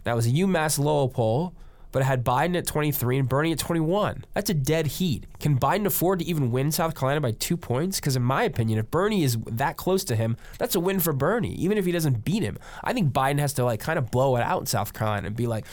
That 0.04 0.16
was 0.16 0.28
a 0.28 0.32
UMass 0.32 0.80
Lowell 0.80 1.10
poll 1.10 1.54
but 1.92 2.02
it 2.02 2.06
had 2.06 2.24
Biden 2.24 2.56
at 2.58 2.68
23 2.68 3.20
and 3.20 3.30
Bernie 3.30 3.52
at 3.52 3.60
21. 3.60 4.26
That's 4.34 4.50
a 4.50 4.54
dead 4.54 4.88
heat. 4.88 5.26
Can 5.40 5.58
Biden 5.58 5.86
afford 5.86 6.20
to 6.20 6.26
even 6.26 6.52
win 6.52 6.72
South 6.72 6.96
Carolina 6.96 7.22
by 7.22 7.32
two 7.32 7.58
points? 7.58 8.00
Because, 8.00 8.16
in 8.16 8.24
my 8.24 8.44
opinion, 8.44 8.80
if 8.80 8.92
Bernie 8.92 9.24
is 9.24 9.38
that 9.48 9.78
close 9.78 10.04
to 10.04 10.16
him, 10.16 10.38
that's 10.60 10.76
a 10.76 10.80
win 10.80 11.00
for 11.00 11.14
Bernie, 11.14 11.54
even 11.56 11.78
if 11.78 11.86
he 11.86 11.92
doesn't 11.92 12.24
beat 12.24 12.44
him. 12.44 12.60
I 12.84 12.94
think 12.94 13.14
Biden 13.14 13.40
has 13.40 13.54
to, 13.54 13.66
like, 13.66 13.80
kind 13.80 13.98
of 13.98 14.12
blow 14.12 14.36
it 14.36 14.44
out 14.44 14.60
in 14.60 14.66
South 14.66 14.94
Carolina 14.94 15.28
and 15.28 15.36
be 15.36 15.48
like, 15.48 15.66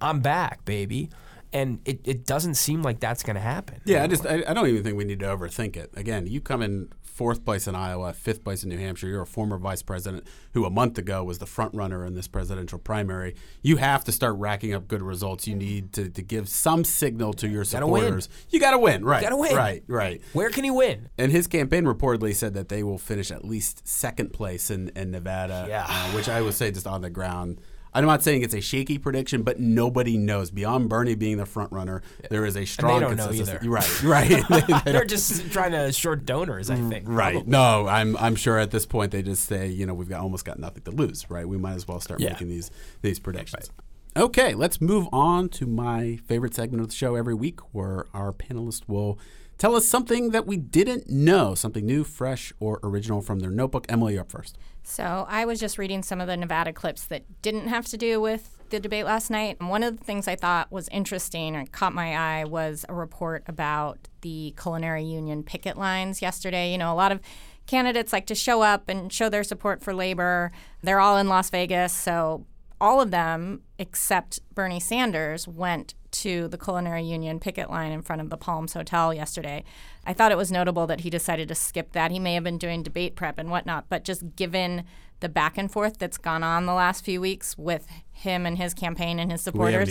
I'm 0.00 0.20
back, 0.20 0.64
baby 0.64 1.10
and 1.54 1.78
it, 1.84 2.00
it 2.04 2.26
doesn't 2.26 2.54
seem 2.54 2.82
like 2.82 3.00
that's 3.00 3.22
going 3.22 3.36
to 3.36 3.40
happen. 3.40 3.80
Yeah, 3.84 4.02
I 4.02 4.08
just 4.08 4.26
I, 4.26 4.42
I, 4.46 4.52
don't 4.52 4.66
even 4.66 4.82
think 4.82 4.96
we 4.96 5.04
need 5.04 5.20
to 5.20 5.26
overthink 5.26 5.76
it. 5.76 5.92
Again, 5.94 6.26
you 6.26 6.40
come 6.40 6.60
in 6.60 6.88
fourth 7.02 7.44
place 7.44 7.68
in 7.68 7.76
Iowa, 7.76 8.12
fifth 8.12 8.42
place 8.42 8.64
in 8.64 8.70
New 8.70 8.76
Hampshire. 8.76 9.06
You're 9.06 9.22
a 9.22 9.26
former 9.26 9.56
vice 9.56 9.82
president 9.82 10.26
who 10.52 10.64
a 10.64 10.70
month 10.70 10.98
ago 10.98 11.22
was 11.22 11.38
the 11.38 11.46
front 11.46 11.72
runner 11.72 12.04
in 12.04 12.14
this 12.14 12.26
presidential 12.26 12.76
primary. 12.80 13.36
You 13.62 13.76
have 13.76 14.02
to 14.04 14.12
start 14.12 14.34
racking 14.36 14.74
up 14.74 14.88
good 14.88 15.00
results. 15.00 15.46
You 15.46 15.54
need 15.54 15.92
to, 15.92 16.10
to 16.10 16.22
give 16.22 16.48
some 16.48 16.82
signal 16.82 17.32
to 17.34 17.48
your 17.48 17.62
supporters. 17.62 18.28
You 18.50 18.58
got 18.58 18.72
to 18.72 18.78
win, 18.78 19.04
right? 19.04 19.22
Got 19.22 19.30
to 19.30 19.36
win, 19.36 19.54
right? 19.54 19.84
Right. 19.86 20.22
Where 20.32 20.50
can 20.50 20.64
he 20.64 20.72
win? 20.72 21.08
And 21.16 21.30
his 21.30 21.46
campaign 21.46 21.84
reportedly 21.84 22.34
said 22.34 22.54
that 22.54 22.68
they 22.68 22.82
will 22.82 22.98
finish 22.98 23.30
at 23.30 23.44
least 23.44 23.86
second 23.86 24.32
place 24.32 24.68
in, 24.68 24.88
in 24.96 25.12
Nevada, 25.12 25.66
yeah. 25.68 25.86
uh, 25.88 26.08
which 26.08 26.28
I 26.28 26.42
would 26.42 26.54
say 26.54 26.72
just 26.72 26.88
on 26.88 27.02
the 27.02 27.10
ground 27.10 27.60
I'm 27.94 28.06
not 28.06 28.22
saying 28.22 28.42
it's 28.42 28.54
a 28.54 28.60
shaky 28.60 28.98
prediction, 28.98 29.42
but 29.42 29.60
nobody 29.60 30.16
knows 30.16 30.50
beyond 30.50 30.88
Bernie 30.88 31.14
being 31.14 31.36
the 31.36 31.46
front 31.46 31.70
runner. 31.70 32.02
There 32.28 32.44
is 32.44 32.56
a 32.56 32.64
strong 32.64 33.02
and 33.02 33.02
they 33.02 33.06
don't 33.06 33.28
consensus. 33.28 33.48
Know 33.48 33.54
either. 33.54 33.70
Right, 33.70 34.48
right. 34.50 34.84
they, 34.84 34.96
are 34.96 35.04
just 35.04 35.52
trying 35.52 35.72
to 35.72 35.92
short 35.92 36.26
donors, 36.26 36.70
I 36.70 36.76
think. 36.76 37.04
Right. 37.08 37.34
Probably. 37.34 37.50
No, 37.50 37.86
I'm 37.86 38.16
I'm 38.16 38.34
sure 38.34 38.58
at 38.58 38.72
this 38.72 38.84
point 38.84 39.12
they 39.12 39.22
just 39.22 39.44
say, 39.44 39.68
you 39.68 39.86
know, 39.86 39.94
we've 39.94 40.08
got 40.08 40.20
almost 40.20 40.44
got 40.44 40.58
nothing 40.58 40.82
to 40.82 40.90
lose. 40.90 41.30
Right. 41.30 41.46
We 41.48 41.56
might 41.56 41.74
as 41.74 41.86
well 41.86 42.00
start 42.00 42.20
yeah. 42.20 42.30
making 42.30 42.48
these 42.48 42.70
these 43.02 43.18
predictions. 43.18 43.70
Right. 43.70 43.84
Okay, 44.16 44.54
let's 44.54 44.80
move 44.80 45.08
on 45.12 45.48
to 45.50 45.66
my 45.66 46.20
favorite 46.28 46.54
segment 46.54 46.80
of 46.82 46.88
the 46.88 46.94
show 46.94 47.16
every 47.16 47.34
week, 47.34 47.58
where 47.72 48.06
our 48.14 48.32
panelists 48.32 48.82
will 48.86 49.18
tell 49.64 49.76
us 49.76 49.88
something 49.88 50.28
that 50.32 50.46
we 50.46 50.58
didn't 50.58 51.08
know, 51.08 51.54
something 51.54 51.86
new, 51.86 52.04
fresh, 52.04 52.52
or 52.60 52.78
original 52.82 53.22
from 53.22 53.40
their 53.40 53.50
notebook. 53.50 53.86
Emily, 53.88 54.12
you're 54.12 54.20
up 54.20 54.30
first. 54.30 54.58
So 54.82 55.24
I 55.26 55.46
was 55.46 55.58
just 55.58 55.78
reading 55.78 56.02
some 56.02 56.20
of 56.20 56.26
the 56.26 56.36
Nevada 56.36 56.70
clips 56.70 57.06
that 57.06 57.24
didn't 57.40 57.68
have 57.68 57.86
to 57.86 57.96
do 57.96 58.20
with 58.20 58.58
the 58.68 58.78
debate 58.78 59.06
last 59.06 59.30
night. 59.30 59.56
And 59.58 59.70
one 59.70 59.82
of 59.82 59.98
the 59.98 60.04
things 60.04 60.28
I 60.28 60.36
thought 60.36 60.70
was 60.70 60.86
interesting 60.88 61.56
and 61.56 61.72
caught 61.72 61.94
my 61.94 62.14
eye 62.14 62.44
was 62.44 62.84
a 62.90 62.94
report 62.94 63.42
about 63.46 63.96
the 64.20 64.54
culinary 64.60 65.02
union 65.02 65.42
picket 65.42 65.78
lines 65.78 66.20
yesterday. 66.20 66.70
You 66.70 66.76
know, 66.76 66.92
a 66.92 66.94
lot 66.94 67.10
of 67.10 67.22
candidates 67.66 68.12
like 68.12 68.26
to 68.26 68.34
show 68.34 68.60
up 68.60 68.90
and 68.90 69.10
show 69.10 69.30
their 69.30 69.44
support 69.44 69.82
for 69.82 69.94
labor. 69.94 70.52
They're 70.82 71.00
all 71.00 71.16
in 71.16 71.28
Las 71.28 71.48
Vegas, 71.48 71.94
so 71.94 72.44
all 72.82 73.00
of 73.00 73.10
them 73.10 73.62
except 73.78 74.40
Bernie 74.54 74.78
Sanders 74.78 75.48
went 75.48 75.94
to 76.24 76.48
the 76.48 76.56
culinary 76.56 77.02
union 77.02 77.38
picket 77.38 77.68
line 77.68 77.92
in 77.92 78.00
front 78.00 78.22
of 78.22 78.30
the 78.30 78.36
Palms 78.38 78.72
Hotel 78.72 79.12
yesterday. 79.12 79.62
I 80.06 80.14
thought 80.14 80.32
it 80.32 80.38
was 80.38 80.50
notable 80.50 80.86
that 80.86 81.02
he 81.02 81.10
decided 81.10 81.48
to 81.48 81.54
skip 81.54 81.92
that. 81.92 82.10
He 82.10 82.18
may 82.18 82.32
have 82.32 82.44
been 82.44 82.56
doing 82.56 82.82
debate 82.82 83.14
prep 83.14 83.38
and 83.38 83.50
whatnot, 83.50 83.90
but 83.90 84.04
just 84.04 84.34
given 84.34 84.84
the 85.20 85.28
back 85.28 85.58
and 85.58 85.70
forth 85.70 85.98
that's 85.98 86.16
gone 86.16 86.42
on 86.42 86.64
the 86.64 86.72
last 86.72 87.04
few 87.04 87.20
weeks 87.20 87.58
with 87.58 87.86
him 88.10 88.46
and 88.46 88.56
his 88.56 88.72
campaign 88.72 89.18
and 89.18 89.30
his 89.30 89.42
supporters, 89.42 89.88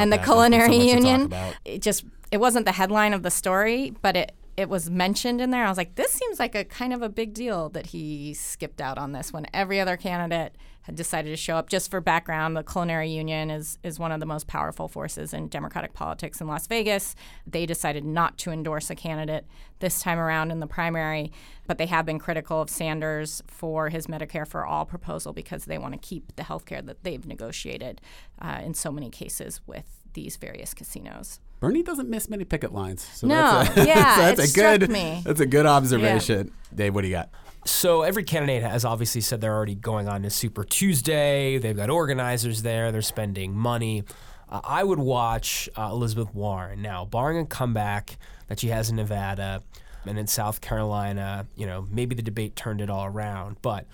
and 0.00 0.12
the 0.12 0.18
culinary 0.18 0.78
so 0.78 0.94
union, 0.94 1.34
it 1.64 1.82
just 1.82 2.04
it 2.30 2.38
wasn't 2.38 2.66
the 2.66 2.72
headline 2.72 3.12
of 3.12 3.24
the 3.24 3.30
story, 3.30 3.92
but 4.00 4.16
it 4.16 4.32
it 4.56 4.68
was 4.68 4.88
mentioned 4.88 5.40
in 5.40 5.50
there. 5.50 5.64
I 5.64 5.68
was 5.68 5.76
like, 5.76 5.96
this 5.96 6.12
seems 6.12 6.38
like 6.38 6.54
a 6.54 6.64
kind 6.64 6.92
of 6.92 7.02
a 7.02 7.08
big 7.08 7.34
deal 7.34 7.68
that 7.70 7.86
he 7.86 8.32
skipped 8.34 8.80
out 8.80 8.96
on 8.96 9.10
this 9.10 9.32
when 9.32 9.46
every 9.52 9.80
other 9.80 9.96
candidate 9.96 10.54
had 10.84 10.96
decided 10.96 11.30
to 11.30 11.36
show 11.36 11.56
up. 11.56 11.68
Just 11.68 11.90
for 11.90 12.00
background, 12.00 12.56
the 12.56 12.62
Culinary 12.62 13.10
Union 13.10 13.50
is 13.50 13.78
is 13.82 13.98
one 13.98 14.12
of 14.12 14.20
the 14.20 14.26
most 14.26 14.46
powerful 14.46 14.86
forces 14.86 15.34
in 15.34 15.48
Democratic 15.48 15.94
politics 15.94 16.40
in 16.40 16.46
Las 16.46 16.66
Vegas. 16.66 17.16
They 17.46 17.66
decided 17.66 18.04
not 18.04 18.38
to 18.38 18.50
endorse 18.50 18.90
a 18.90 18.94
candidate 18.94 19.46
this 19.80 20.00
time 20.00 20.18
around 20.18 20.50
in 20.50 20.60
the 20.60 20.66
primary, 20.66 21.32
but 21.66 21.78
they 21.78 21.86
have 21.86 22.06
been 22.06 22.18
critical 22.18 22.60
of 22.60 22.70
Sanders 22.70 23.42
for 23.46 23.88
his 23.88 24.06
Medicare 24.06 24.46
for 24.46 24.64
All 24.64 24.84
proposal 24.84 25.32
because 25.32 25.64
they 25.64 25.78
want 25.78 25.94
to 25.94 25.98
keep 25.98 26.36
the 26.36 26.42
health 26.42 26.66
care 26.66 26.82
that 26.82 27.02
they've 27.02 27.26
negotiated 27.26 28.00
uh, 28.40 28.60
in 28.62 28.74
so 28.74 28.92
many 28.92 29.10
cases 29.10 29.60
with 29.66 29.86
these 30.12 30.36
various 30.36 30.74
casinos. 30.74 31.40
Bernie 31.60 31.82
doesn't 31.82 32.10
miss 32.10 32.28
many 32.28 32.44
picket 32.44 32.74
lines. 32.74 33.02
So 33.02 33.26
no, 33.26 33.34
that's 33.34 33.76
a, 33.78 33.84
yeah, 33.86 34.16
so 34.16 34.20
that's 34.20 34.52
a 34.52 34.54
good 34.54 34.90
me. 34.90 35.22
that's 35.24 35.40
a 35.40 35.46
good 35.46 35.66
observation. 35.66 36.48
Yeah. 36.48 36.76
Dave, 36.76 36.94
what 36.94 37.02
do 37.02 37.08
you 37.08 37.14
got? 37.14 37.30
So 37.66 38.02
every 38.02 38.24
candidate 38.24 38.62
has 38.62 38.84
obviously 38.84 39.20
said 39.22 39.40
they're 39.40 39.54
already 39.54 39.74
going 39.74 40.08
on 40.08 40.22
to 40.22 40.30
Super 40.30 40.64
Tuesday. 40.64 41.58
They've 41.58 41.76
got 41.76 41.88
organizers 41.88 42.62
there. 42.62 42.92
They're 42.92 43.02
spending 43.02 43.56
money. 43.56 44.04
Uh, 44.50 44.60
I 44.62 44.84
would 44.84 44.98
watch 44.98 45.68
uh, 45.76 45.88
Elizabeth 45.90 46.34
Warren 46.34 46.82
now, 46.82 47.06
barring 47.06 47.38
a 47.38 47.46
comeback 47.46 48.18
that 48.48 48.60
she 48.60 48.68
has 48.68 48.90
in 48.90 48.96
Nevada 48.96 49.62
and 50.04 50.18
in 50.18 50.26
South 50.26 50.60
Carolina. 50.60 51.46
You 51.56 51.66
know, 51.66 51.88
maybe 51.90 52.14
the 52.14 52.22
debate 52.22 52.54
turned 52.54 52.80
it 52.80 52.90
all 52.90 53.06
around, 53.06 53.56
but. 53.62 53.86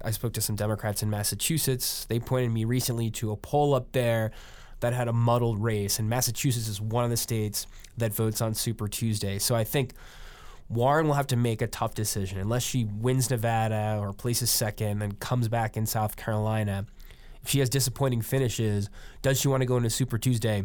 I 0.00 0.12
spoke 0.12 0.32
to 0.34 0.40
some 0.40 0.54
Democrats 0.54 1.02
in 1.02 1.10
Massachusetts. 1.10 2.04
They 2.04 2.20
pointed 2.20 2.52
me 2.52 2.64
recently 2.64 3.10
to 3.10 3.32
a 3.32 3.36
poll 3.36 3.74
up 3.74 3.90
there 3.90 4.30
that 4.78 4.92
had 4.92 5.08
a 5.08 5.12
muddled 5.12 5.60
race, 5.60 5.98
and 5.98 6.08
Massachusetts 6.08 6.68
is 6.68 6.80
one 6.80 7.02
of 7.02 7.10
the 7.10 7.16
states 7.16 7.66
that 7.96 8.14
votes 8.14 8.40
on 8.40 8.54
Super 8.54 8.86
Tuesday. 8.86 9.40
So 9.40 9.56
I 9.56 9.64
think 9.64 9.94
Warren 10.68 11.06
will 11.06 11.14
have 11.14 11.26
to 11.28 11.36
make 11.36 11.62
a 11.62 11.66
tough 11.66 11.94
decision 11.94 12.38
unless 12.38 12.62
she 12.62 12.84
wins 12.84 13.30
Nevada 13.30 13.98
or 14.00 14.12
places 14.12 14.50
second 14.50 15.02
and 15.02 15.18
comes 15.18 15.48
back 15.48 15.76
in 15.76 15.86
South 15.86 16.16
Carolina. 16.16 16.86
If 17.42 17.48
she 17.48 17.60
has 17.60 17.70
disappointing 17.70 18.20
finishes, 18.20 18.90
does 19.22 19.40
she 19.40 19.48
want 19.48 19.62
to 19.62 19.66
go 19.66 19.78
into 19.78 19.90
Super 19.90 20.18
Tuesday 20.18 20.64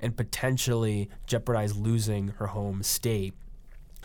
and 0.00 0.16
potentially 0.16 1.10
jeopardize 1.26 1.76
losing 1.76 2.28
her 2.28 2.46
home 2.48 2.82
state? 2.82 3.34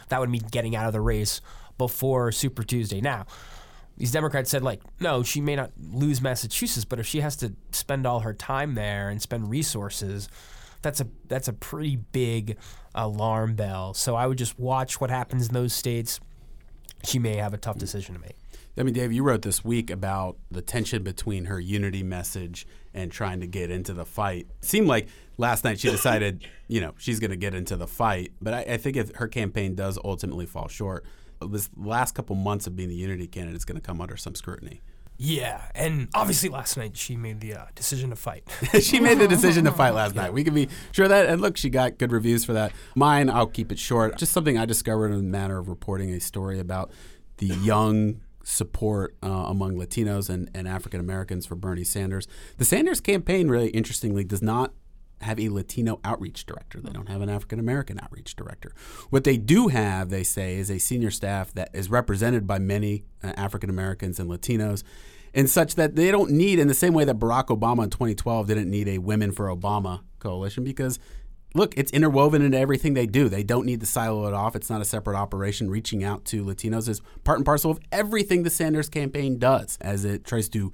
That 0.09 0.19
would 0.19 0.29
mean 0.29 0.43
getting 0.51 0.75
out 0.75 0.87
of 0.87 0.93
the 0.93 1.01
race 1.01 1.41
before 1.77 2.31
Super 2.31 2.63
Tuesday. 2.63 2.99
Now, 2.99 3.25
these 3.97 4.11
Democrats 4.11 4.49
said, 4.49 4.63
like, 4.63 4.81
no, 4.99 5.23
she 5.23 5.41
may 5.41 5.55
not 5.55 5.71
lose 5.79 6.21
Massachusetts, 6.21 6.85
but 6.85 6.99
if 6.99 7.07
she 7.07 7.21
has 7.21 7.35
to 7.37 7.53
spend 7.71 8.05
all 8.05 8.19
her 8.19 8.33
time 8.33 8.75
there 8.75 9.09
and 9.09 9.21
spend 9.21 9.49
resources, 9.49 10.29
that's 10.81 11.01
a 11.01 11.07
that's 11.27 11.47
a 11.47 11.53
pretty 11.53 11.95
big 11.95 12.57
alarm 12.95 13.55
bell. 13.55 13.93
So 13.93 14.15
I 14.15 14.27
would 14.27 14.37
just 14.37 14.59
watch 14.59 14.99
what 14.99 15.09
happens 15.09 15.47
in 15.47 15.53
those 15.53 15.73
states. 15.73 16.19
She 17.03 17.19
may 17.19 17.35
have 17.35 17.53
a 17.53 17.57
tough 17.57 17.77
decision 17.77 18.15
to 18.15 18.21
make. 18.21 18.35
I 18.79 18.83
mean, 18.83 18.93
Dave, 18.93 19.11
you 19.11 19.23
wrote 19.23 19.41
this 19.41 19.65
week 19.65 19.89
about 19.89 20.37
the 20.51 20.61
tension 20.61 21.01
between 21.01 21.45
her 21.45 21.59
unity 21.59 22.03
message 22.03 22.67
and 22.93 23.11
trying 23.11 23.39
to 23.39 23.47
get 23.47 23.71
into 23.71 23.91
the 23.91 24.05
fight. 24.05 24.47
It 24.61 24.65
seemed 24.65 24.87
like 24.87 25.07
last 25.37 25.63
night 25.63 25.79
she 25.79 25.89
decided, 25.89 26.45
you 26.67 26.79
know, 26.79 26.93
she's 26.97 27.19
going 27.19 27.31
to 27.31 27.37
get 27.37 27.55
into 27.55 27.75
the 27.75 27.87
fight. 27.87 28.33
But 28.39 28.53
I, 28.53 28.59
I 28.61 28.77
think 28.77 28.95
if 28.95 29.15
her 29.15 29.27
campaign 29.27 29.73
does 29.73 29.97
ultimately 30.03 30.45
fall 30.45 30.67
short, 30.67 31.05
this 31.41 31.69
last 31.75 32.13
couple 32.13 32.35
months 32.35 32.67
of 32.67 32.75
being 32.75 32.89
the 32.89 32.95
unity 32.95 33.27
candidate 33.27 33.57
is 33.57 33.65
going 33.65 33.79
to 33.79 33.85
come 33.85 33.99
under 33.99 34.17
some 34.17 34.35
scrutiny. 34.35 34.81
Yeah, 35.17 35.61
and 35.73 36.09
obviously 36.13 36.49
last 36.49 36.77
night 36.77 36.95
she 36.95 37.15
made 37.15 37.39
the 37.39 37.55
uh, 37.55 37.65
decision 37.73 38.11
to 38.11 38.15
fight. 38.15 38.43
she 38.81 38.99
made 38.99 39.17
the 39.17 39.27
decision 39.27 39.65
to 39.65 39.71
fight 39.71 39.91
last 39.91 40.15
night. 40.15 40.31
We 40.31 40.43
can 40.43 40.53
be 40.53 40.69
sure 40.91 41.05
of 41.05 41.09
that. 41.09 41.25
And 41.25 41.41
look, 41.41 41.57
she 41.57 41.69
got 41.69 41.97
good 41.97 42.11
reviews 42.11 42.45
for 42.45 42.53
that. 42.53 42.71
Mine, 42.95 43.29
I'll 43.29 43.47
keep 43.47 43.71
it 43.71 43.79
short. 43.79 44.17
Just 44.17 44.31
something 44.31 44.57
I 44.57 44.65
discovered 44.65 45.11
in 45.11 45.17
the 45.17 45.23
matter 45.23 45.57
of 45.57 45.69
reporting 45.69 46.11
a 46.11 46.19
story 46.19 46.59
about 46.59 46.91
the 47.37 47.47
young 47.47 48.21
support 48.43 49.15
uh, 49.21 49.27
among 49.27 49.75
Latinos 49.75 50.29
and, 50.29 50.49
and 50.53 50.67
African 50.67 50.99
Americans 50.99 51.45
for 51.45 51.55
Bernie 51.55 51.83
Sanders. 51.83 52.27
The 52.57 52.65
Sanders 52.65 53.01
campaign, 53.01 53.49
really 53.49 53.69
interestingly, 53.69 54.23
does 54.23 54.41
not 54.41 54.71
have 55.21 55.39
a 55.39 55.49
Latino 55.49 55.99
outreach 56.03 56.45
director. 56.45 56.79
They 56.79 56.91
don't 56.91 57.09
have 57.09 57.21
an 57.21 57.29
African 57.29 57.59
American 57.59 57.99
outreach 58.01 58.35
director. 58.35 58.73
What 59.09 59.23
they 59.23 59.37
do 59.37 59.67
have, 59.69 60.09
they 60.09 60.23
say, 60.23 60.55
is 60.55 60.69
a 60.69 60.77
senior 60.77 61.11
staff 61.11 61.53
that 61.53 61.69
is 61.73 61.89
represented 61.89 62.45
by 62.45 62.59
many 62.59 63.03
uh, 63.23 63.33
African 63.35 63.69
Americans 63.69 64.19
and 64.19 64.29
Latinos, 64.29 64.83
and 65.33 65.49
such 65.49 65.75
that 65.75 65.95
they 65.95 66.11
don't 66.11 66.31
need, 66.31 66.59
in 66.59 66.67
the 66.67 66.73
same 66.73 66.93
way 66.93 67.05
that 67.05 67.19
Barack 67.19 67.47
Obama 67.47 67.83
in 67.83 67.89
2012 67.89 68.47
didn't 68.47 68.69
need 68.69 68.87
a 68.87 68.97
Women 68.99 69.31
for 69.31 69.47
Obama 69.47 70.01
coalition, 70.19 70.63
because 70.63 70.99
look, 71.53 71.73
it's 71.77 71.91
interwoven 71.91 72.41
into 72.41 72.57
everything 72.57 72.93
they 72.93 73.07
do. 73.07 73.29
They 73.29 73.43
don't 73.43 73.65
need 73.65 73.79
to 73.79 73.85
silo 73.85 74.27
it 74.27 74.33
off. 74.33 74.55
It's 74.55 74.69
not 74.69 74.81
a 74.81 74.85
separate 74.85 75.17
operation. 75.17 75.69
Reaching 75.69 76.03
out 76.03 76.25
to 76.25 76.45
Latinos 76.45 76.87
is 76.87 77.01
part 77.23 77.39
and 77.39 77.45
parcel 77.45 77.71
of 77.71 77.79
everything 77.91 78.43
the 78.43 78.49
Sanders 78.49 78.89
campaign 78.89 79.39
does 79.39 79.77
as 79.81 80.05
it 80.05 80.23
tries 80.23 80.49
to 80.49 80.71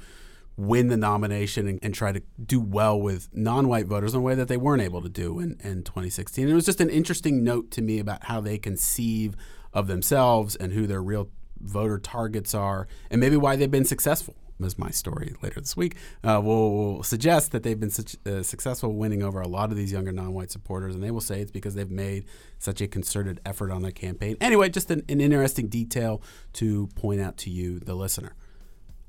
win 0.55 0.87
the 0.87 0.97
nomination 0.97 1.67
and, 1.67 1.79
and, 1.81 1.93
try 1.93 2.11
to 2.11 2.21
do 2.43 2.59
well 2.59 2.99
with 2.99 3.27
non-white 3.33 3.87
voters 3.87 4.13
in 4.13 4.19
a 4.19 4.23
way 4.23 4.35
that 4.35 4.47
they 4.47 4.57
weren't 4.57 4.81
able 4.81 5.01
to 5.01 5.09
do 5.09 5.39
in, 5.39 5.57
in 5.63 5.83
2016. 5.83 6.47
It 6.47 6.53
was 6.53 6.65
just 6.65 6.81
an 6.81 6.89
interesting 6.89 7.43
note 7.43 7.71
to 7.71 7.81
me 7.81 7.99
about 7.99 8.25
how 8.25 8.39
they 8.39 8.57
conceive 8.57 9.35
of 9.73 9.87
themselves 9.87 10.55
and 10.55 10.73
who 10.73 10.85
their 10.85 11.01
real 11.01 11.29
voter 11.59 11.97
targets 11.97 12.53
are, 12.53 12.87
and 13.09 13.19
maybe 13.19 13.37
why 13.37 13.55
they've 13.55 13.71
been 13.71 13.85
successful. 13.85 14.35
As 14.63 14.77
my 14.77 14.91
story 14.91 15.35
later 15.41 15.59
this 15.59 15.75
week 15.75 15.97
uh, 16.23 16.39
will, 16.41 16.71
will, 16.71 17.03
suggest 17.03 17.51
that 17.51 17.63
they've 17.63 17.79
been 17.79 17.89
such, 17.89 18.15
uh, 18.25 18.43
successful 18.43 18.93
winning 18.93 19.21
over 19.21 19.41
a 19.41 19.47
lot 19.47 19.71
of 19.71 19.75
these 19.75 19.91
younger 19.91 20.11
non-white 20.11 20.51
supporters, 20.51 20.93
and 20.93 21.03
they 21.03 21.11
will 21.11 21.21
say 21.21 21.41
it's 21.41 21.51
because 21.51 21.73
they've 21.73 21.89
made 21.89 22.25
such 22.59 22.79
a 22.79 22.87
concerted 22.87 23.41
effort 23.45 23.71
on 23.71 23.81
their 23.81 23.91
campaign. 23.91 24.37
Anyway, 24.39 24.69
just 24.69 24.89
an, 24.91 25.03
an 25.09 25.19
interesting 25.19 25.67
detail 25.67 26.21
to 26.53 26.87
point 26.95 27.19
out 27.19 27.35
to 27.37 27.49
you, 27.49 27.79
the 27.79 27.95
listener. 27.95 28.35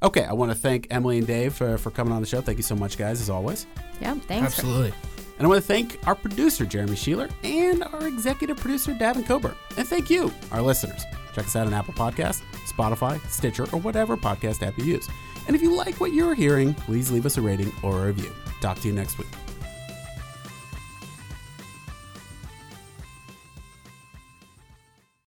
Okay, 0.04 0.24
I 0.24 0.34
want 0.34 0.52
to 0.52 0.54
thank 0.54 0.86
Emily 0.90 1.16
and 1.16 1.26
Dave 1.26 1.54
for, 1.54 1.78
for 1.78 1.90
coming 1.90 2.12
on 2.12 2.20
the 2.20 2.26
show. 2.26 2.42
Thank 2.42 2.58
you 2.58 2.62
so 2.62 2.76
much, 2.76 2.98
guys, 2.98 3.22
as 3.22 3.30
always. 3.30 3.66
Yeah, 4.02 4.14
thanks. 4.14 4.58
Absolutely. 4.58 4.92
And 5.38 5.46
I 5.46 5.48
want 5.48 5.62
to 5.62 5.66
thank 5.66 5.98
our 6.06 6.14
producer, 6.14 6.66
Jeremy 6.66 6.92
Sheeler, 6.92 7.30
and 7.42 7.82
our 7.82 8.06
executive 8.06 8.58
producer, 8.58 8.92
Davin 8.92 9.26
Coburn. 9.26 9.56
And 9.78 9.88
thank 9.88 10.10
you, 10.10 10.30
our 10.52 10.60
listeners. 10.60 11.04
Check 11.34 11.46
us 11.46 11.56
out 11.56 11.66
on 11.66 11.72
Apple 11.72 11.94
Podcasts, 11.94 12.42
Spotify, 12.70 13.18
Stitcher, 13.28 13.64
or 13.72 13.80
whatever 13.80 14.16
podcast 14.16 14.62
app 14.64 14.76
you 14.76 14.84
use. 14.84 15.08
And 15.46 15.56
if 15.56 15.62
you 15.62 15.74
like 15.74 16.00
what 16.00 16.12
you're 16.12 16.34
hearing, 16.34 16.74
please 16.74 17.10
leave 17.10 17.24
us 17.24 17.38
a 17.38 17.42
rating 17.42 17.72
or 17.82 18.04
a 18.04 18.06
review. 18.08 18.32
Talk 18.60 18.78
to 18.80 18.88
you 18.88 18.94
next 18.94 19.18
week. 19.18 19.28